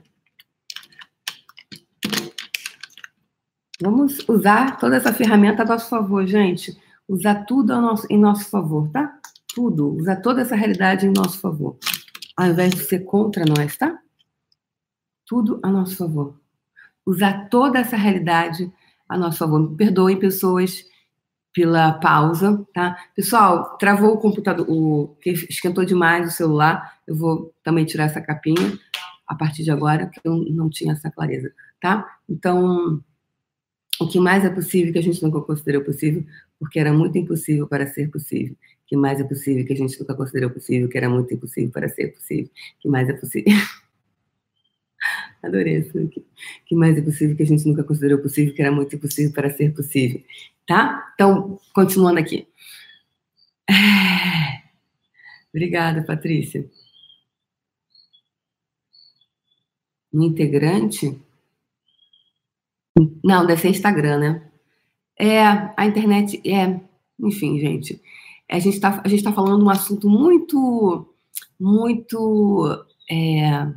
[3.81, 6.77] Vamos usar toda essa ferramenta a nosso favor, gente.
[7.07, 9.19] Usar tudo nosso, em nosso favor, tá?
[9.55, 9.95] Tudo.
[9.95, 11.77] Usar toda essa realidade em nosso favor
[12.37, 13.99] ao invés de ser contra nós, tá?
[15.25, 16.39] Tudo a nosso favor.
[17.03, 18.71] Usar toda essa realidade
[19.07, 19.59] a nosso favor.
[19.59, 20.83] Me perdoem, pessoas,
[21.53, 22.97] pela pausa, tá?
[23.15, 26.99] Pessoal, travou o computador, o que esquentou demais o celular.
[27.07, 28.77] Eu vou também tirar essa capinha
[29.27, 32.07] a partir de agora, que eu não tinha essa clareza, tá?
[32.29, 33.01] Então,
[33.99, 36.23] o que mais é possível que a gente nunca considerou possível,
[36.59, 38.55] porque era muito impossível para ser possível
[38.87, 41.89] que mais é possível, que a gente nunca considerou possível, que era muito impossível para
[41.89, 43.53] ser possível, que mais é possível.
[45.41, 46.25] Adorei isso aqui.
[46.65, 49.49] Que mais é possível que a gente nunca considerou possível, que era muito impossível para
[49.55, 50.23] ser possível.
[50.65, 51.11] Tá?
[51.13, 52.47] Então, continuando aqui.
[55.53, 56.69] Obrigada, Patrícia.
[60.13, 61.19] Um integrante?
[63.23, 64.51] Não, deve ser Instagram, né?
[65.19, 66.79] É, a internet é.
[67.19, 68.01] Enfim, gente
[68.49, 71.13] a gente está tá falando de um assunto muito,
[71.59, 73.67] muito é,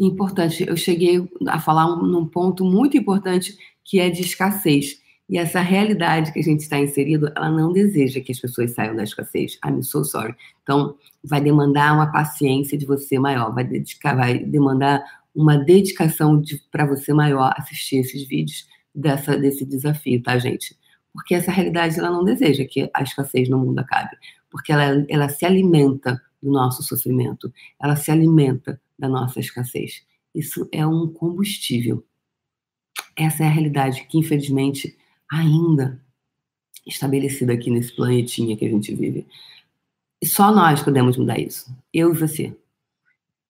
[0.00, 0.66] importante.
[0.66, 5.00] Eu cheguei a falar um, num ponto muito importante que é de escassez.
[5.28, 8.96] E essa realidade que a gente está inserido, ela não deseja que as pessoas saiam
[8.96, 9.58] da escassez.
[9.64, 10.34] I'm so sorry.
[10.62, 16.60] Então, vai demandar uma paciência de você maior, vai, dedicar, vai demandar uma dedicação de,
[16.72, 20.74] para você maior assistir esses vídeos dessa, desse desafio, tá, gente?
[21.12, 24.16] porque essa realidade ela não deseja que a escassez no mundo acabe,
[24.50, 30.04] porque ela, ela se alimenta do nosso sofrimento, ela se alimenta da nossa escassez.
[30.34, 32.04] Isso é um combustível.
[33.16, 34.96] Essa é a realidade que, infelizmente,
[35.30, 36.02] ainda
[36.86, 39.26] estabelecida aqui nesse planetinha que a gente vive.
[40.20, 41.74] E só nós podemos mudar isso.
[41.92, 42.56] Eu e você.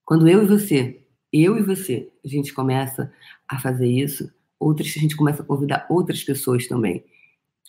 [0.04, 1.00] Quando eu e você,
[1.32, 3.12] eu e você, a gente começa
[3.48, 7.04] a fazer isso, outras, a gente começa a convidar outras pessoas também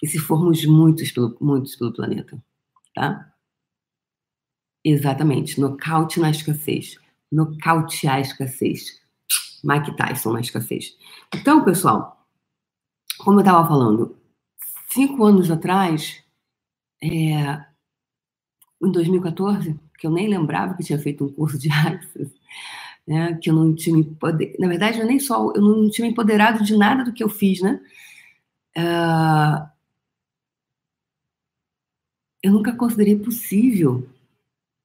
[0.02, 2.44] e se formos muitos pelo, muitos pelo planeta,
[2.96, 3.32] tá?
[4.84, 6.98] Exatamente, nocaute na escassez,
[7.32, 9.02] nocautear a escassez.
[9.64, 10.98] Mike Tyson na escassez.
[11.34, 12.26] Então, pessoal,
[13.20, 14.18] como eu estava falando,
[14.90, 16.24] cinco anos atrás,
[17.02, 17.64] é,
[18.82, 22.34] em 2014, que eu nem lembrava que tinha feito um curso de Access,
[23.08, 26.06] né, que eu não tinha me empoderado, na verdade, eu nem só, eu não tinha
[26.06, 27.80] me empoderado de nada do que eu fiz, né?
[28.78, 29.70] Uh,
[32.42, 34.08] eu nunca considerei possível,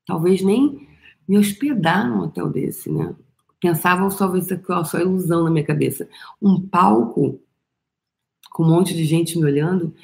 [0.06, 0.88] talvez nem
[1.28, 3.14] me hospedar num hotel desse, né?
[3.60, 6.08] Pensava só isso aqui, só ilusão na minha cabeça.
[6.40, 7.40] Um palco
[8.50, 9.94] com um monte de gente me olhando.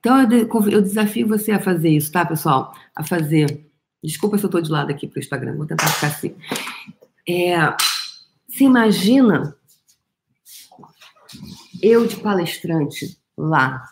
[0.00, 2.74] Então, eu, eu desafio você a fazer isso, tá, pessoal?
[2.94, 3.70] A fazer.
[4.02, 6.34] Desculpa se eu estou de lado aqui para o Instagram, vou tentar ficar assim.
[7.28, 7.56] É,
[8.48, 9.56] se imagina
[11.82, 13.88] eu de palestrante lá,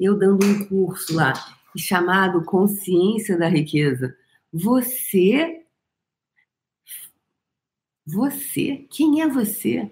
[0.00, 1.32] eu dando um curso lá
[1.76, 4.16] chamado Consciência da Riqueza.
[4.52, 5.62] Você.
[8.06, 8.86] Você?
[8.90, 9.90] Quem é você?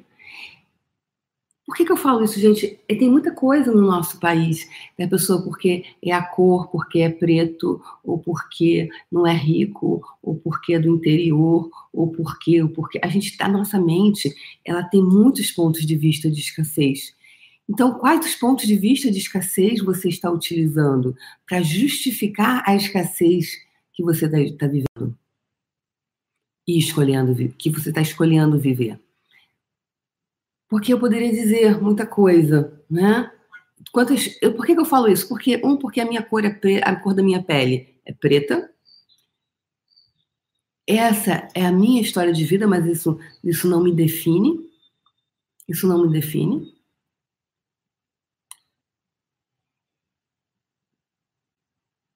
[1.72, 2.78] Por que, que eu falo isso, gente?
[2.88, 4.68] É, tem muita coisa no nosso país
[4.98, 10.36] da pessoa porque é a cor, porque é preto, ou porque não é rico, ou
[10.36, 13.00] porque é do interior, ou porque, ou porque.
[13.02, 17.14] A gente, a nossa mente, ela tem muitos pontos de vista de escassez.
[17.68, 23.56] Então, quais os pontos de vista de escassez você está utilizando para justificar a escassez
[23.92, 25.16] que você está tá vivendo?
[26.66, 29.00] E escolhendo, que você está escolhendo viver.
[30.68, 33.30] Porque eu poderia dizer muita coisa, né?
[33.90, 35.28] Quantas, por que, que eu falo isso?
[35.28, 38.70] Porque, um, porque a minha cor é pre, a cor da minha pele é preta.
[40.86, 44.60] Essa é a minha história de vida, mas isso, isso não me define.
[45.68, 46.71] Isso não me define.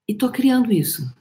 [0.07, 1.13] E estou criando isso.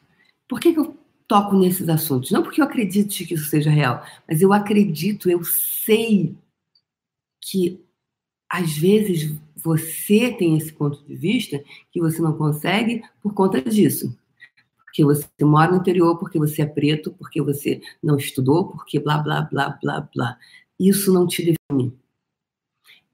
[0.49, 0.97] Por que, que eu
[1.27, 2.31] toco nesses assuntos?
[2.31, 6.37] Não porque eu acredite que isso seja real, mas eu acredito, eu sei
[7.41, 7.81] que
[8.49, 14.17] às vezes você tem esse ponto de vista que você não consegue por conta disso.
[14.77, 19.19] Porque você mora no interior, porque você é preto, porque você não estudou, porque blá,
[19.19, 20.39] blá, blá, blá, blá.
[20.79, 21.93] Isso não te define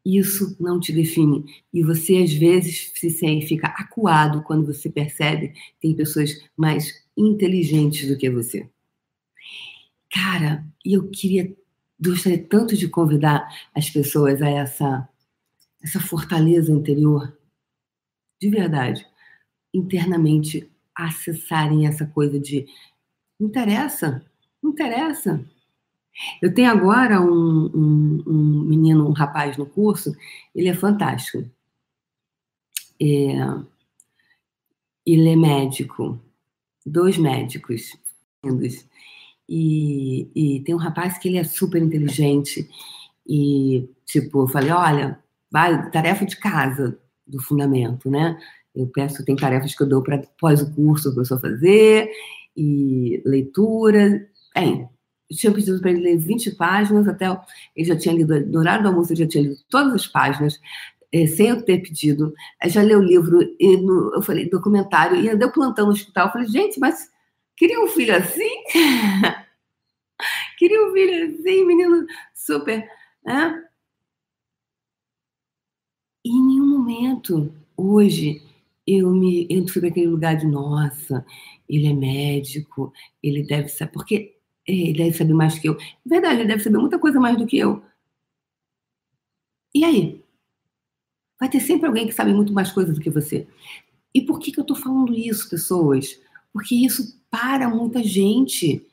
[0.04, 1.44] isso não te define.
[1.72, 7.02] E você, às vezes, se sente, fica acuado quando você percebe que tem pessoas mais
[7.16, 8.68] inteligentes do que você.
[10.10, 11.54] Cara, eu queria,
[12.00, 15.08] gostaria tanto de convidar as pessoas a essa,
[15.82, 17.36] essa fortaleza interior,
[18.40, 19.06] de verdade,
[19.72, 22.66] internamente acessarem essa coisa de
[23.40, 24.24] interessa,
[24.62, 25.44] interessa,
[26.40, 30.14] eu tenho agora um, um, um, menino, um rapaz no curso,
[30.54, 31.44] ele é fantástico.
[33.00, 33.34] É,
[35.04, 36.20] ele é médico,
[36.86, 37.96] dois médicos
[38.44, 38.86] lindos.
[39.48, 42.68] E, e tem um rapaz que ele é super inteligente.
[43.26, 45.18] E, tipo, eu falei: olha,
[45.50, 48.38] vai, tarefa de casa do fundamento, né?
[48.74, 52.10] Eu peço, tem tarefas que eu dou para após o curso a pessoa fazer,
[52.56, 54.28] e leitura.
[54.54, 54.88] Bem,
[55.36, 57.26] tinha pedido para ele ler 20 páginas, até
[57.76, 60.60] ele já tinha lido, no horário do almoço, ele já tinha lido todas as páginas,
[61.12, 62.32] é, sem eu ter pedido.
[62.60, 66.26] Aí já leu o livro, e no, eu falei, documentário, e deu plantão no hospital.
[66.26, 67.10] Eu falei, gente, mas
[67.56, 68.50] queria um filho assim?
[70.58, 72.88] queria um filho assim, menino super,
[73.24, 73.62] né?
[76.24, 78.42] E em nenhum momento, hoje,
[78.86, 81.24] eu me eu fui para aquele lugar de nossa,
[81.68, 82.92] ele é médico,
[83.22, 84.31] ele deve saber, porque
[84.66, 85.74] ele deve saber mais que eu.
[85.74, 87.82] É verdade, ele deve saber muita coisa mais do que eu.
[89.74, 90.22] E aí?
[91.38, 93.48] Vai ter sempre alguém que sabe muito mais coisas do que você.
[94.14, 96.20] E por que, que eu estou falando isso, pessoas?
[96.52, 98.86] Porque isso para muita gente.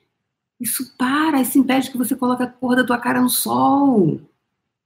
[0.60, 4.20] Isso para, isso impede que você coloque a cor da tua cara no sol.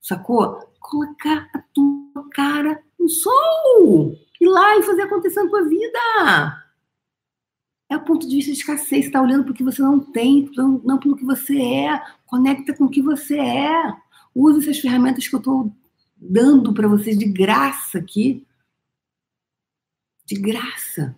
[0.01, 0.59] Sacou?
[0.79, 4.15] Colocar a tua cara no sol.
[4.41, 6.62] Ir lá e fazer acontecer na tua vida.
[7.89, 8.87] É o ponto de vista de escassez.
[8.87, 12.03] Você está olhando para o que você não tem, não pelo que você é.
[12.25, 13.95] Conecta com o que você é.
[14.33, 15.71] Use essas ferramentas que eu estou
[16.17, 18.45] dando para vocês de graça aqui.
[20.25, 21.15] De graça.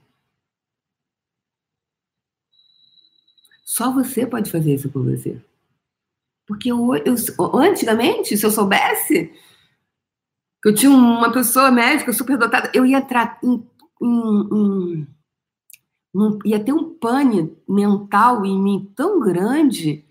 [3.64, 5.42] Só você pode fazer isso por você.
[6.48, 7.16] Porque eu, eu,
[7.58, 9.34] antigamente, se eu soubesse
[10.62, 13.06] que eu tinha uma pessoa médica super dotada, eu ia
[13.44, 13.68] em,
[14.02, 15.08] em
[16.46, 20.06] ia ter um pane mental em mim tão grande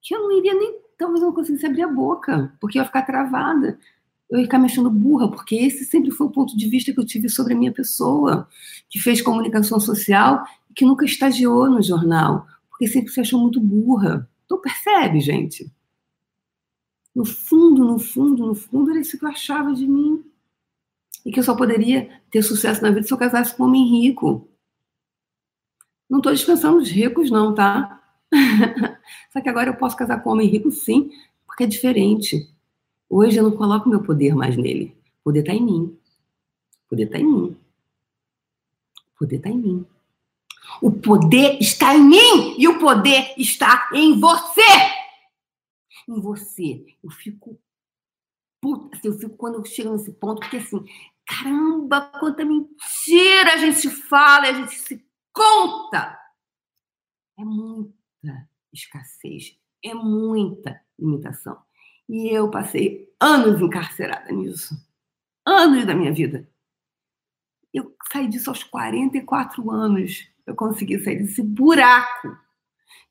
[0.00, 3.02] que eu não iria nem, talvez não conseguisse abrir a boca, porque eu ia ficar
[3.02, 3.78] travada.
[4.30, 6.98] Eu ia ficar me achando burra, porque esse sempre foi o ponto de vista que
[6.98, 8.48] eu tive sobre a minha pessoa,
[8.88, 13.60] que fez comunicação social e que nunca estagiou no jornal, porque sempre se achou muito
[13.60, 14.26] burra.
[14.46, 15.70] Então percebe, gente?
[17.14, 20.24] No fundo, no fundo, no fundo, era isso que eu achava de mim.
[21.26, 23.86] E que eu só poderia ter sucesso na vida se eu casasse com um homem
[23.86, 24.48] rico.
[26.12, 28.02] Não estou dispensando os ricos, não, tá?
[29.32, 31.10] Só que agora eu posso casar com um homem rico, sim,
[31.46, 32.54] porque é diferente.
[33.08, 34.94] Hoje eu não coloco meu poder mais nele.
[35.20, 35.98] O poder está em mim.
[36.84, 37.56] O poder está em mim.
[39.14, 39.86] O poder está em mim.
[40.82, 44.60] O poder está em mim e o poder está em você.
[46.06, 46.94] Em você.
[47.02, 47.58] Eu fico
[48.60, 50.84] puta, assim, eu fico quando eu chego nesse ponto, porque assim,
[51.26, 55.02] caramba, quanta mentira a gente fala, a gente se
[55.32, 56.18] conta.
[57.38, 61.60] É muita escassez, é muita limitação.
[62.08, 64.74] E eu passei anos encarcerada nisso.
[65.46, 66.48] Anos da minha vida.
[67.72, 70.28] Eu saí disso aos 44 anos.
[70.46, 72.36] Eu consegui sair desse buraco.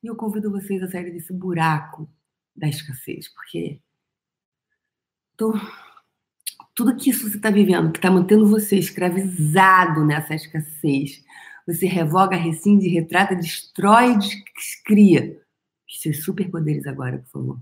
[0.03, 2.09] E eu convido vocês a saírem desse buraco
[2.55, 3.81] da escassez, porque
[5.37, 5.53] tô...
[6.75, 11.23] tudo que isso você está vivendo, que está mantendo você escravizado nessa escassez,
[11.67, 15.41] você revoga, rescinde, retrata, destrói, descria.
[15.87, 17.61] Os seus superpoderes agora, por favor.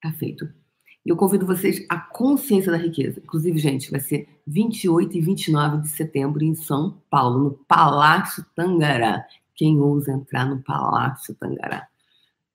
[0.00, 0.52] Tá feito.
[1.04, 3.20] Eu convido vocês à consciência da riqueza.
[3.22, 9.26] Inclusive, gente, vai ser 28 e 29 de setembro em São Paulo, no Palácio Tangará.
[9.54, 11.88] Quem ousa entrar no Palácio Tangará?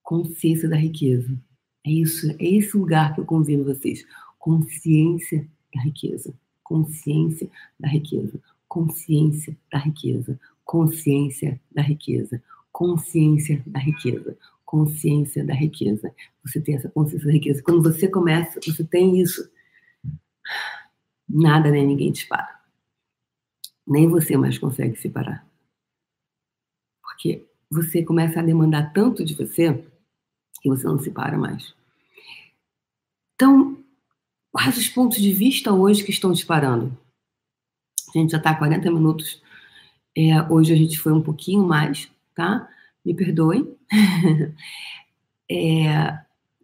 [0.02, 1.38] Consciência da riqueza.
[1.86, 4.06] É isso, é esse lugar que eu convido vocês.
[4.40, 6.34] Consciência da riqueza.
[6.68, 7.50] Consciência
[7.80, 8.40] da riqueza.
[8.68, 10.40] Consciência da riqueza.
[10.66, 12.44] Consciência da riqueza.
[12.72, 14.38] Consciência da riqueza
[14.68, 16.14] consciência da riqueza.
[16.44, 17.64] Você tem essa consciência da riqueza.
[17.64, 19.50] Quando você começa, você tem isso,
[21.28, 22.62] nada nem ninguém te para.
[23.88, 25.48] Nem você mais consegue se parar.
[27.02, 29.74] Porque você começa a demandar tanto de você
[30.62, 31.74] que você não se para mais.
[33.36, 33.82] Então,
[34.58, 36.98] quais os pontos de vista hoje que estão te parando?
[38.10, 39.40] A gente já está 40 minutos.
[40.18, 42.68] É, hoje a gente foi um pouquinho mais, tá?
[43.06, 43.72] me perdoem,
[45.50, 46.18] é,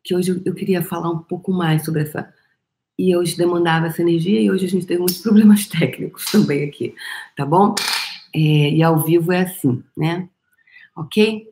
[0.04, 2.34] que hoje eu queria falar um pouco mais sobre essa.
[2.98, 6.96] E hoje demandava essa energia e hoje a gente tem muitos problemas técnicos também aqui,
[7.38, 7.76] tá bom?
[8.34, 10.28] É, e ao vivo é assim, né?
[10.96, 11.48] Ok?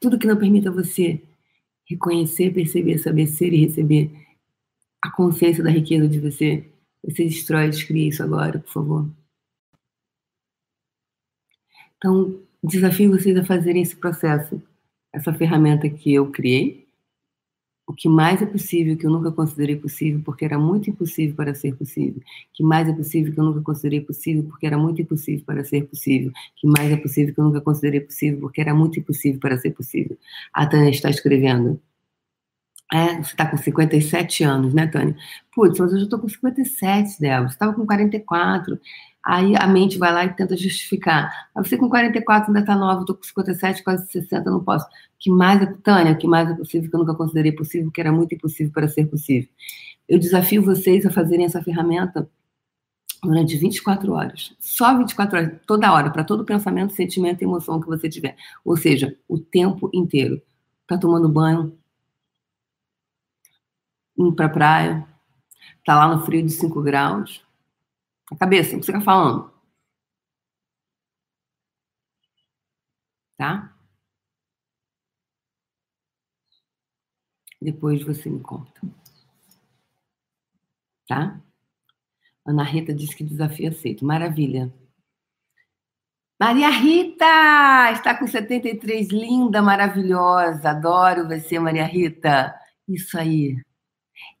[0.00, 1.20] Tudo que não permita você
[1.90, 4.10] reconhecer, perceber, saber ser e receber
[5.02, 6.64] a consciência da riqueza de você,
[7.02, 9.10] você destrói, descria isso agora, por favor.
[11.96, 14.62] Então, Desafio vocês a fazerem esse processo,
[15.14, 16.79] essa ferramenta que eu criei,
[17.90, 21.52] o que mais é possível que eu nunca considerei possível porque era muito impossível para
[21.56, 22.22] ser possível,
[22.54, 25.84] que mais é possível que eu nunca considerei possível porque era muito impossível para ser
[25.86, 29.58] possível, que mais é possível que eu nunca considerei possível porque era muito impossível para
[29.58, 30.16] ser possível.
[30.54, 31.80] A Tânia está escrevendo.
[32.92, 35.16] É, você está com 57 anos, né, Tânia?
[35.52, 37.48] Putz, mas eu já estou com 57, Débora.
[37.48, 38.78] Você estava com 44.
[39.24, 41.48] Aí a mente vai lá e tenta justificar.
[41.54, 44.86] Você com 44 ainda está nova, estou com 57, quase 60, não posso.
[45.18, 48.10] que mais é, Tânia, que mais é possível que eu nunca considerei possível, que era
[48.10, 49.48] muito impossível para ser possível.
[50.08, 52.28] Eu desafio vocês a fazerem essa ferramenta
[53.22, 54.54] durante 24 horas.
[54.58, 58.36] Só 24 horas, toda hora, para todo pensamento, sentimento e emoção que você tiver.
[58.64, 60.40] Ou seja, o tempo inteiro.
[60.86, 61.78] Tá tomando banho,
[64.18, 65.06] indo para praia,
[65.84, 67.44] tá lá no frio de 5 graus,
[68.30, 69.52] a cabeça, não fica falando.
[73.36, 73.74] Tá?
[77.60, 78.80] Depois você me conta.
[81.08, 81.40] Tá?
[82.46, 84.04] Ana Rita disse que desafio aceito.
[84.04, 84.72] Maravilha.
[86.40, 87.92] Maria Rita!
[87.92, 90.70] Está com 73, linda, maravilhosa.
[90.70, 92.54] Adoro você, Maria Rita.
[92.88, 93.62] Isso aí.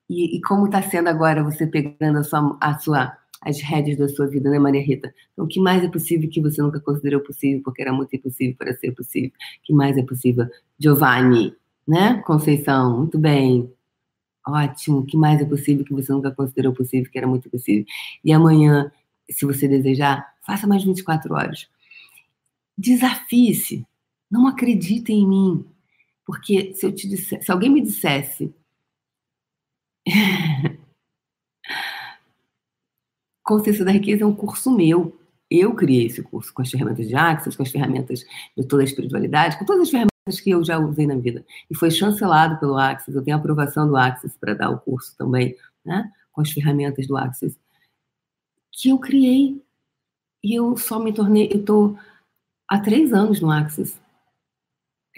[0.08, 4.08] E, e como está sendo agora você pegando a sua, a sua as rédeas da
[4.08, 5.14] sua vida, né, Maria Rita?
[5.32, 8.56] Então, o que mais é possível que você nunca considerou possível, porque era muito impossível
[8.56, 9.30] para ser possível?
[9.30, 10.46] O que mais é possível?
[10.78, 11.54] Giovanni,
[11.86, 12.22] né?
[12.26, 13.72] Conceição, muito bem.
[14.46, 14.98] Ótimo.
[14.98, 17.84] O que mais é possível que você nunca considerou possível, que era muito possível?
[18.24, 18.90] E amanhã,
[19.30, 21.68] se você desejar, faça mais 24 horas.
[22.76, 23.86] Desafie-se.
[24.30, 25.64] Não acredite em mim.
[26.24, 28.54] Porque se eu te dissesse, se alguém me dissesse
[33.50, 35.18] Consciência da Riqueza é um curso meu.
[35.50, 38.24] Eu criei esse curso com as ferramentas de Axis, com as ferramentas
[38.56, 41.44] de toda a espiritualidade, com todas as ferramentas que eu já usei na vida.
[41.68, 45.56] E foi chancelado pelo Axis, eu tenho aprovação do Axis para dar o curso também,
[45.84, 46.12] né?
[46.30, 47.58] com as ferramentas do Axis,
[48.70, 49.60] que eu criei.
[50.44, 51.98] E eu só me tornei, eu estou
[52.68, 54.00] há três anos no Axis.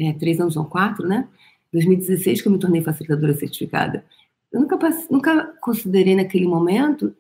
[0.01, 1.29] É, três anos, não, quatro, né?
[1.71, 4.07] 2016 que eu me tornei facilitadora certificada.
[4.51, 4.79] Eu nunca,
[5.11, 7.15] nunca considerei naquele momento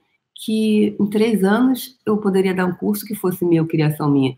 [0.44, 4.36] que em três anos eu poderia dar um curso que fosse meu, criação minha.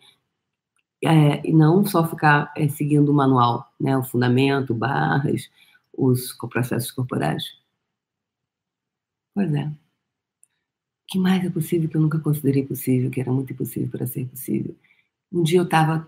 [1.03, 5.51] É, e não só ficar é, seguindo o manual, né, o fundamento, barras,
[5.97, 7.45] os processos corporais.
[9.35, 9.67] Pois é.
[9.67, 9.75] O
[11.09, 14.27] que mais é possível que eu nunca considerei possível, que era muito impossível para ser
[14.27, 14.75] possível?
[15.33, 16.07] Um dia eu estava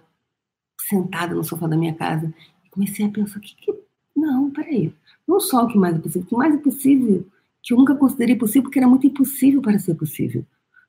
[0.80, 2.32] sentada no sofá da minha casa
[2.64, 3.74] e comecei a pensar: que, que...
[4.14, 4.94] não, peraí,
[5.26, 7.26] não só o que mais é possível, o que mais é possível
[7.66, 10.46] que eu nunca considerei possível porque era muito impossível para ser possível.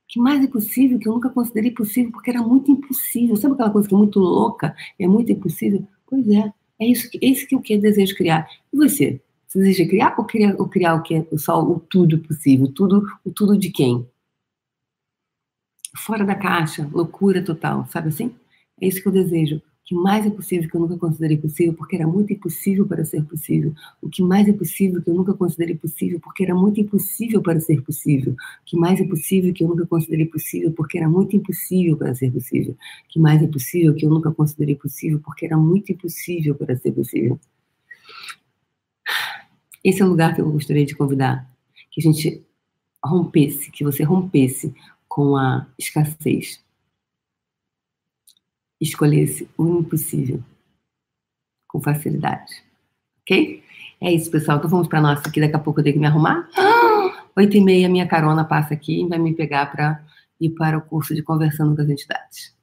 [0.07, 3.35] Que mais é possível que eu nunca considerei possível porque era muito impossível.
[3.35, 5.85] Sabe aquela coisa que é muito louca, é muito impossível?
[6.05, 8.47] Pois é, é isso que, é isso que eu quero, desejo criar.
[8.71, 9.19] E você?
[9.47, 12.71] Você deseja criar ou criar, ou criar o que é só o tudo possível?
[12.71, 14.07] Tudo, o tudo de quem?
[15.95, 18.35] Fora da caixa, loucura total, sabe assim?
[18.79, 21.95] É isso que eu desejo que mais é possível que eu nunca considerei possível, porque
[21.95, 23.73] era muito impossível para ser possível.
[24.01, 27.57] O que mais é possível que eu nunca considerei possível, porque era muito impossível para
[27.61, 28.33] ser possível.
[28.33, 32.13] O que mais é possível que eu nunca considerei possível, porque era muito impossível para
[32.13, 32.73] ser possível.
[32.73, 36.75] O que mais é possível que eu nunca considerei possível, porque era muito impossível para
[36.75, 37.39] ser possível.
[39.81, 41.49] Esse é o lugar que eu gostaria de convidar,
[41.91, 42.45] que a gente
[43.01, 44.73] rompesse, que você rompesse
[45.07, 46.61] com a escassez.
[48.79, 50.43] Escolhesse o impossível
[51.67, 52.63] com facilidade.
[53.21, 53.63] Ok?
[53.99, 54.57] É isso, pessoal.
[54.57, 55.41] Então vamos para nossa aqui.
[55.41, 56.47] Daqui a pouco eu tenho que me arrumar.
[57.35, 60.03] Oito e meia, minha carona passa aqui e vai me pegar para
[60.39, 62.55] ir para o curso de Conversando com as Entidades.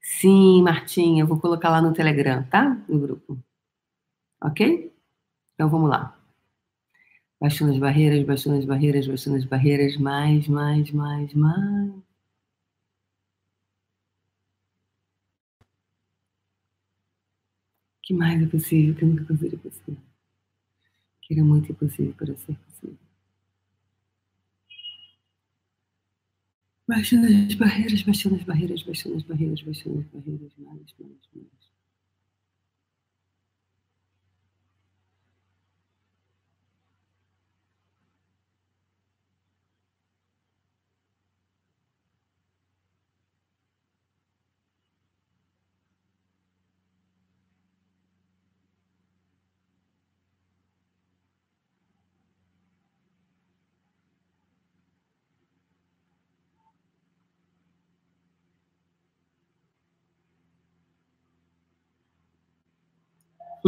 [0.00, 2.76] Sim, Martinha, eu vou colocar lá no Telegram, tá?
[2.88, 3.38] No grupo.
[4.42, 4.92] Ok?
[5.54, 6.16] Então vamos lá.
[7.40, 12.07] Baixando as barreiras, baixando as barreiras, baixando as barreiras, mais, mais, mais, mais.
[18.08, 19.98] Que mais é possível que nunca considerei possível?
[21.20, 22.96] Que era muito impossível para ser possível.
[26.88, 31.77] Baixando as barreiras, baixando as barreiras, baixando as barreiras, baixando as barreiras, mais, mais, mais.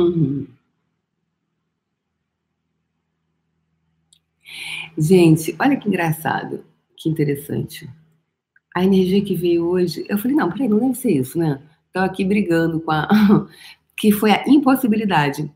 [0.01, 0.47] Uhum.
[4.97, 6.65] Gente, olha que engraçado,
[6.97, 7.89] que interessante.
[8.75, 11.61] A energia que veio hoje, eu falei, não, peraí, não deve ser isso, né?
[11.87, 13.09] Estão aqui brigando com a.
[13.97, 15.51] que foi a impossibilidade.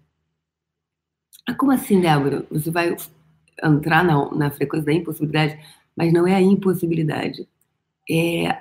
[1.49, 2.47] Ah, como assim, Débora?
[2.51, 2.97] Você vai
[3.63, 5.59] entrar na, na frequência da impossibilidade,
[5.97, 7.49] mas não é a impossibilidade.
[8.11, 8.59] É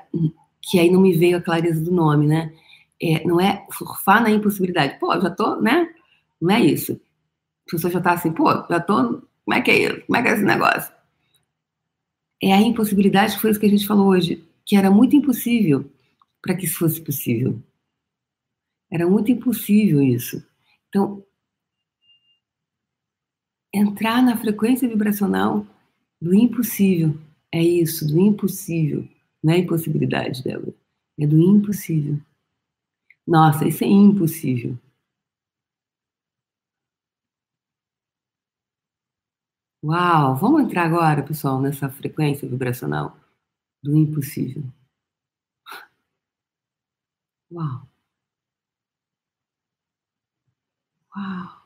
[0.61, 2.53] que aí não me veio a clareza do nome, né?
[3.03, 4.97] É, não é surfar na impossibilidade.
[4.99, 5.93] Pô, já tô, né?
[6.41, 6.99] Não é isso.
[7.67, 9.21] A pessoa já tá assim, pô, já tô.
[9.45, 10.05] Como é que é isso?
[10.05, 10.93] Como é que é esse negócio?
[12.41, 15.89] É a impossibilidade que foi isso que a gente falou hoje, que era muito impossível
[16.41, 17.61] para que isso fosse possível.
[18.91, 20.45] Era muito impossível isso.
[20.89, 21.25] Então,
[23.73, 25.65] entrar na frequência vibracional
[26.21, 27.17] do impossível.
[27.51, 29.07] É isso, do impossível.
[29.41, 30.73] Não é impossibilidade, Débora.
[31.19, 32.19] É do impossível.
[33.27, 34.77] Nossa, isso é impossível.
[39.83, 43.15] Uau, vamos entrar agora, pessoal, nessa frequência vibracional
[43.83, 44.63] do impossível.
[47.49, 47.87] Uau.
[51.15, 51.63] Uau.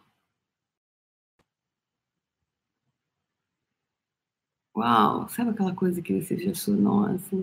[4.73, 7.35] Uau, sabe aquela coisa que você já achou, nossa,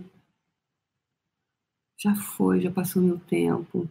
[1.99, 3.91] já foi, já passou meu tempo.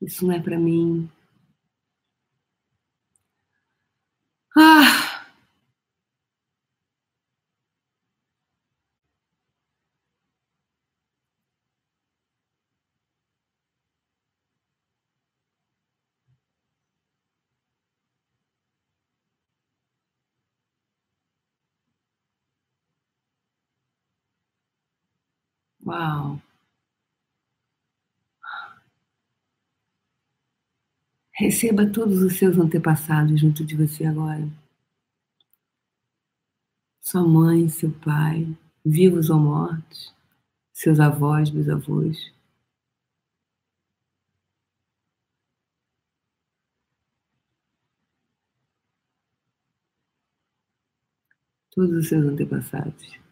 [0.00, 1.10] Isso não é para mim.
[4.56, 5.06] Ah!
[25.86, 26.45] Uau!
[31.38, 34.48] Receba todos os seus antepassados junto de você agora.
[36.98, 40.14] Sua mãe, seu pai, vivos ou mortos,
[40.72, 42.32] seus avós, bisavós.
[51.70, 53.25] Todos os seus antepassados.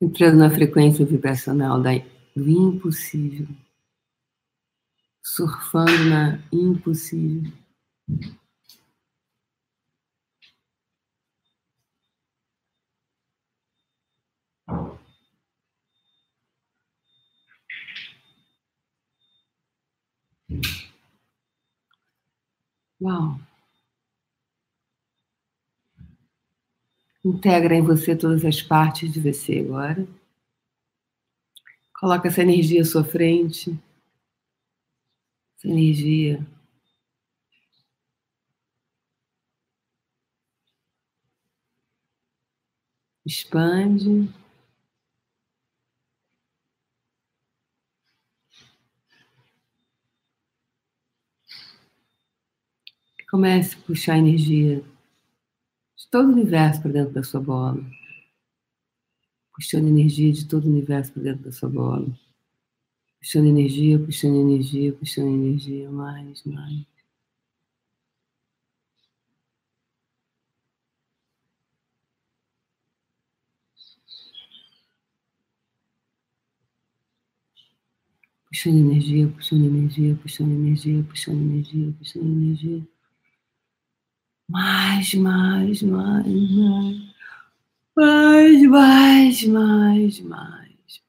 [0.00, 1.90] Entrando na frequência vibracional da,
[2.34, 3.48] do impossível,
[5.22, 7.52] surfando na impossível.
[23.00, 23.38] Uau!
[27.24, 30.06] Integra em você todas as partes de você agora.
[32.00, 33.76] Coloca essa energia à sua frente.
[35.58, 36.46] Essa energia.
[43.26, 44.28] Expande.
[53.30, 54.82] Comece a puxar energia
[55.96, 57.84] de todo o universo para dentro da sua bola.
[59.52, 62.06] Puxando energia de todo o universo para dentro da sua bola.
[63.20, 66.86] Puxando energia, puxando energia, puxando energia, mais, mais.
[78.46, 82.97] Puxando energia, puxando energia, puxando energia, puxando energia, puxando energia.
[84.48, 87.14] Mais, mais, mais, mais.
[87.96, 91.02] Mais, mais, mais, mais.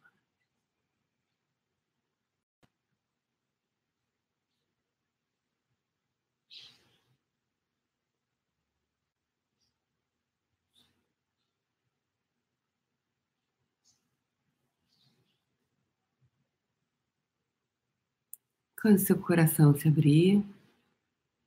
[18.81, 20.43] Quando seu coração se abrir,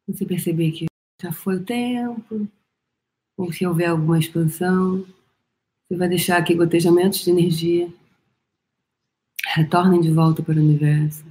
[0.06, 0.91] você perceber que
[1.22, 2.48] já foi o tempo,
[3.36, 5.06] ou se houver alguma expansão,
[5.88, 7.88] você vai deixar aqui gotejamentos de energia.
[9.54, 11.24] Retornem de volta para o universo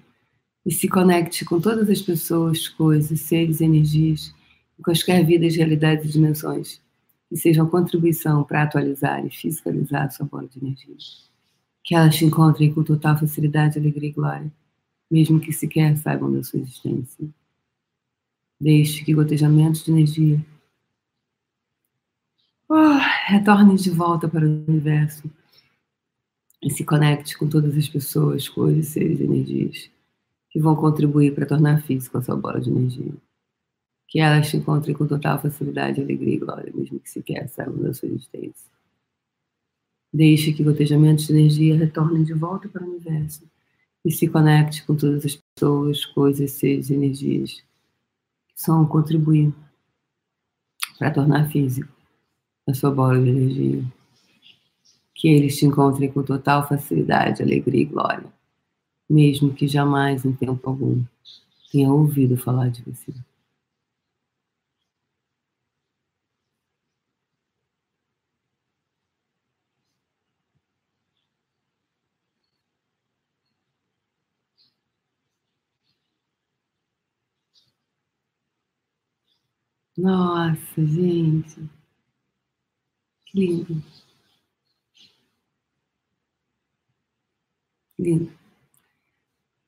[0.65, 4.33] e se conecte com todas as pessoas, coisas, seres, energias,
[4.81, 6.81] quaisquer vidas, realidades e dimensões
[7.27, 10.95] que sejam contribuição para atualizar e fiscalizar a sua bola de energia.
[11.83, 14.51] Que elas te encontrem com total facilidade, alegria e glória,
[15.09, 17.27] mesmo que sequer saibam da sua existência.
[18.61, 20.45] Deixe que gotejamentos de energia
[22.69, 25.23] oh, retornem de volta para o universo
[26.61, 29.89] e se conecte com todas as pessoas, coisas, seres e energias
[30.51, 33.11] que vão contribuir para tornar físico a sua bola de energia.
[34.07, 37.95] Que elas te encontrem com total facilidade, alegria e glória, mesmo que sequer saibam da
[37.95, 38.69] sua existência.
[40.13, 43.41] Deixe que gotejamentos de energia retornem de volta para o universo
[44.05, 47.63] e se conecte com todas as pessoas, coisas, seres e energias
[48.61, 49.51] são contribuir
[50.99, 51.91] para tornar físico
[52.69, 53.83] a sua bola de energia.
[55.15, 58.31] Que eles te encontrem com total facilidade, alegria e glória,
[59.09, 61.03] mesmo que jamais em tempo algum
[61.71, 63.11] tenha ouvido falar de você.
[79.97, 81.69] Nossa, gente.
[83.25, 83.83] Que lindo.
[87.97, 88.31] Lindo.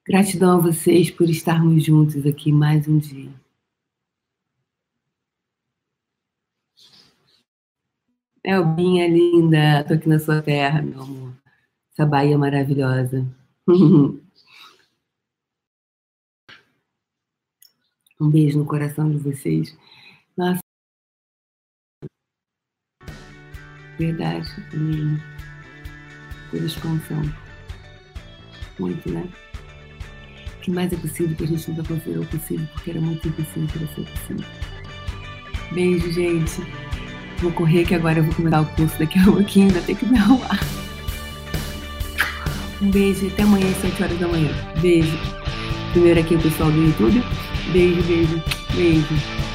[0.05, 3.31] Gratidão a vocês por estarmos juntos aqui mais um dia.
[8.43, 11.33] Elbinha linda, tô aqui na sua terra, meu amor.
[11.91, 13.25] Essa Bahia maravilhosa.
[18.19, 19.75] Um beijo no coração de vocês.
[20.37, 20.59] Nossa.
[23.99, 25.21] Verdade, lindo.
[26.49, 27.21] Toda expansão.
[28.79, 29.29] Muito, né?
[30.57, 33.67] O que mais é possível que a gente nunca considerou possível, porque era muito impossível
[33.67, 34.45] para ser possível.
[35.71, 36.61] Beijo, gente.
[37.39, 40.05] Vou correr que agora eu vou começar o curso daqui a pouquinho, ainda tem que
[40.05, 40.59] me arrumar.
[42.81, 44.51] Um beijo até amanhã às 7 horas da manhã.
[44.81, 45.17] Beijo.
[45.91, 47.23] Primeiro aqui o pessoal do YouTube.
[47.71, 48.43] Beijo, beijo,
[48.75, 49.52] beijo.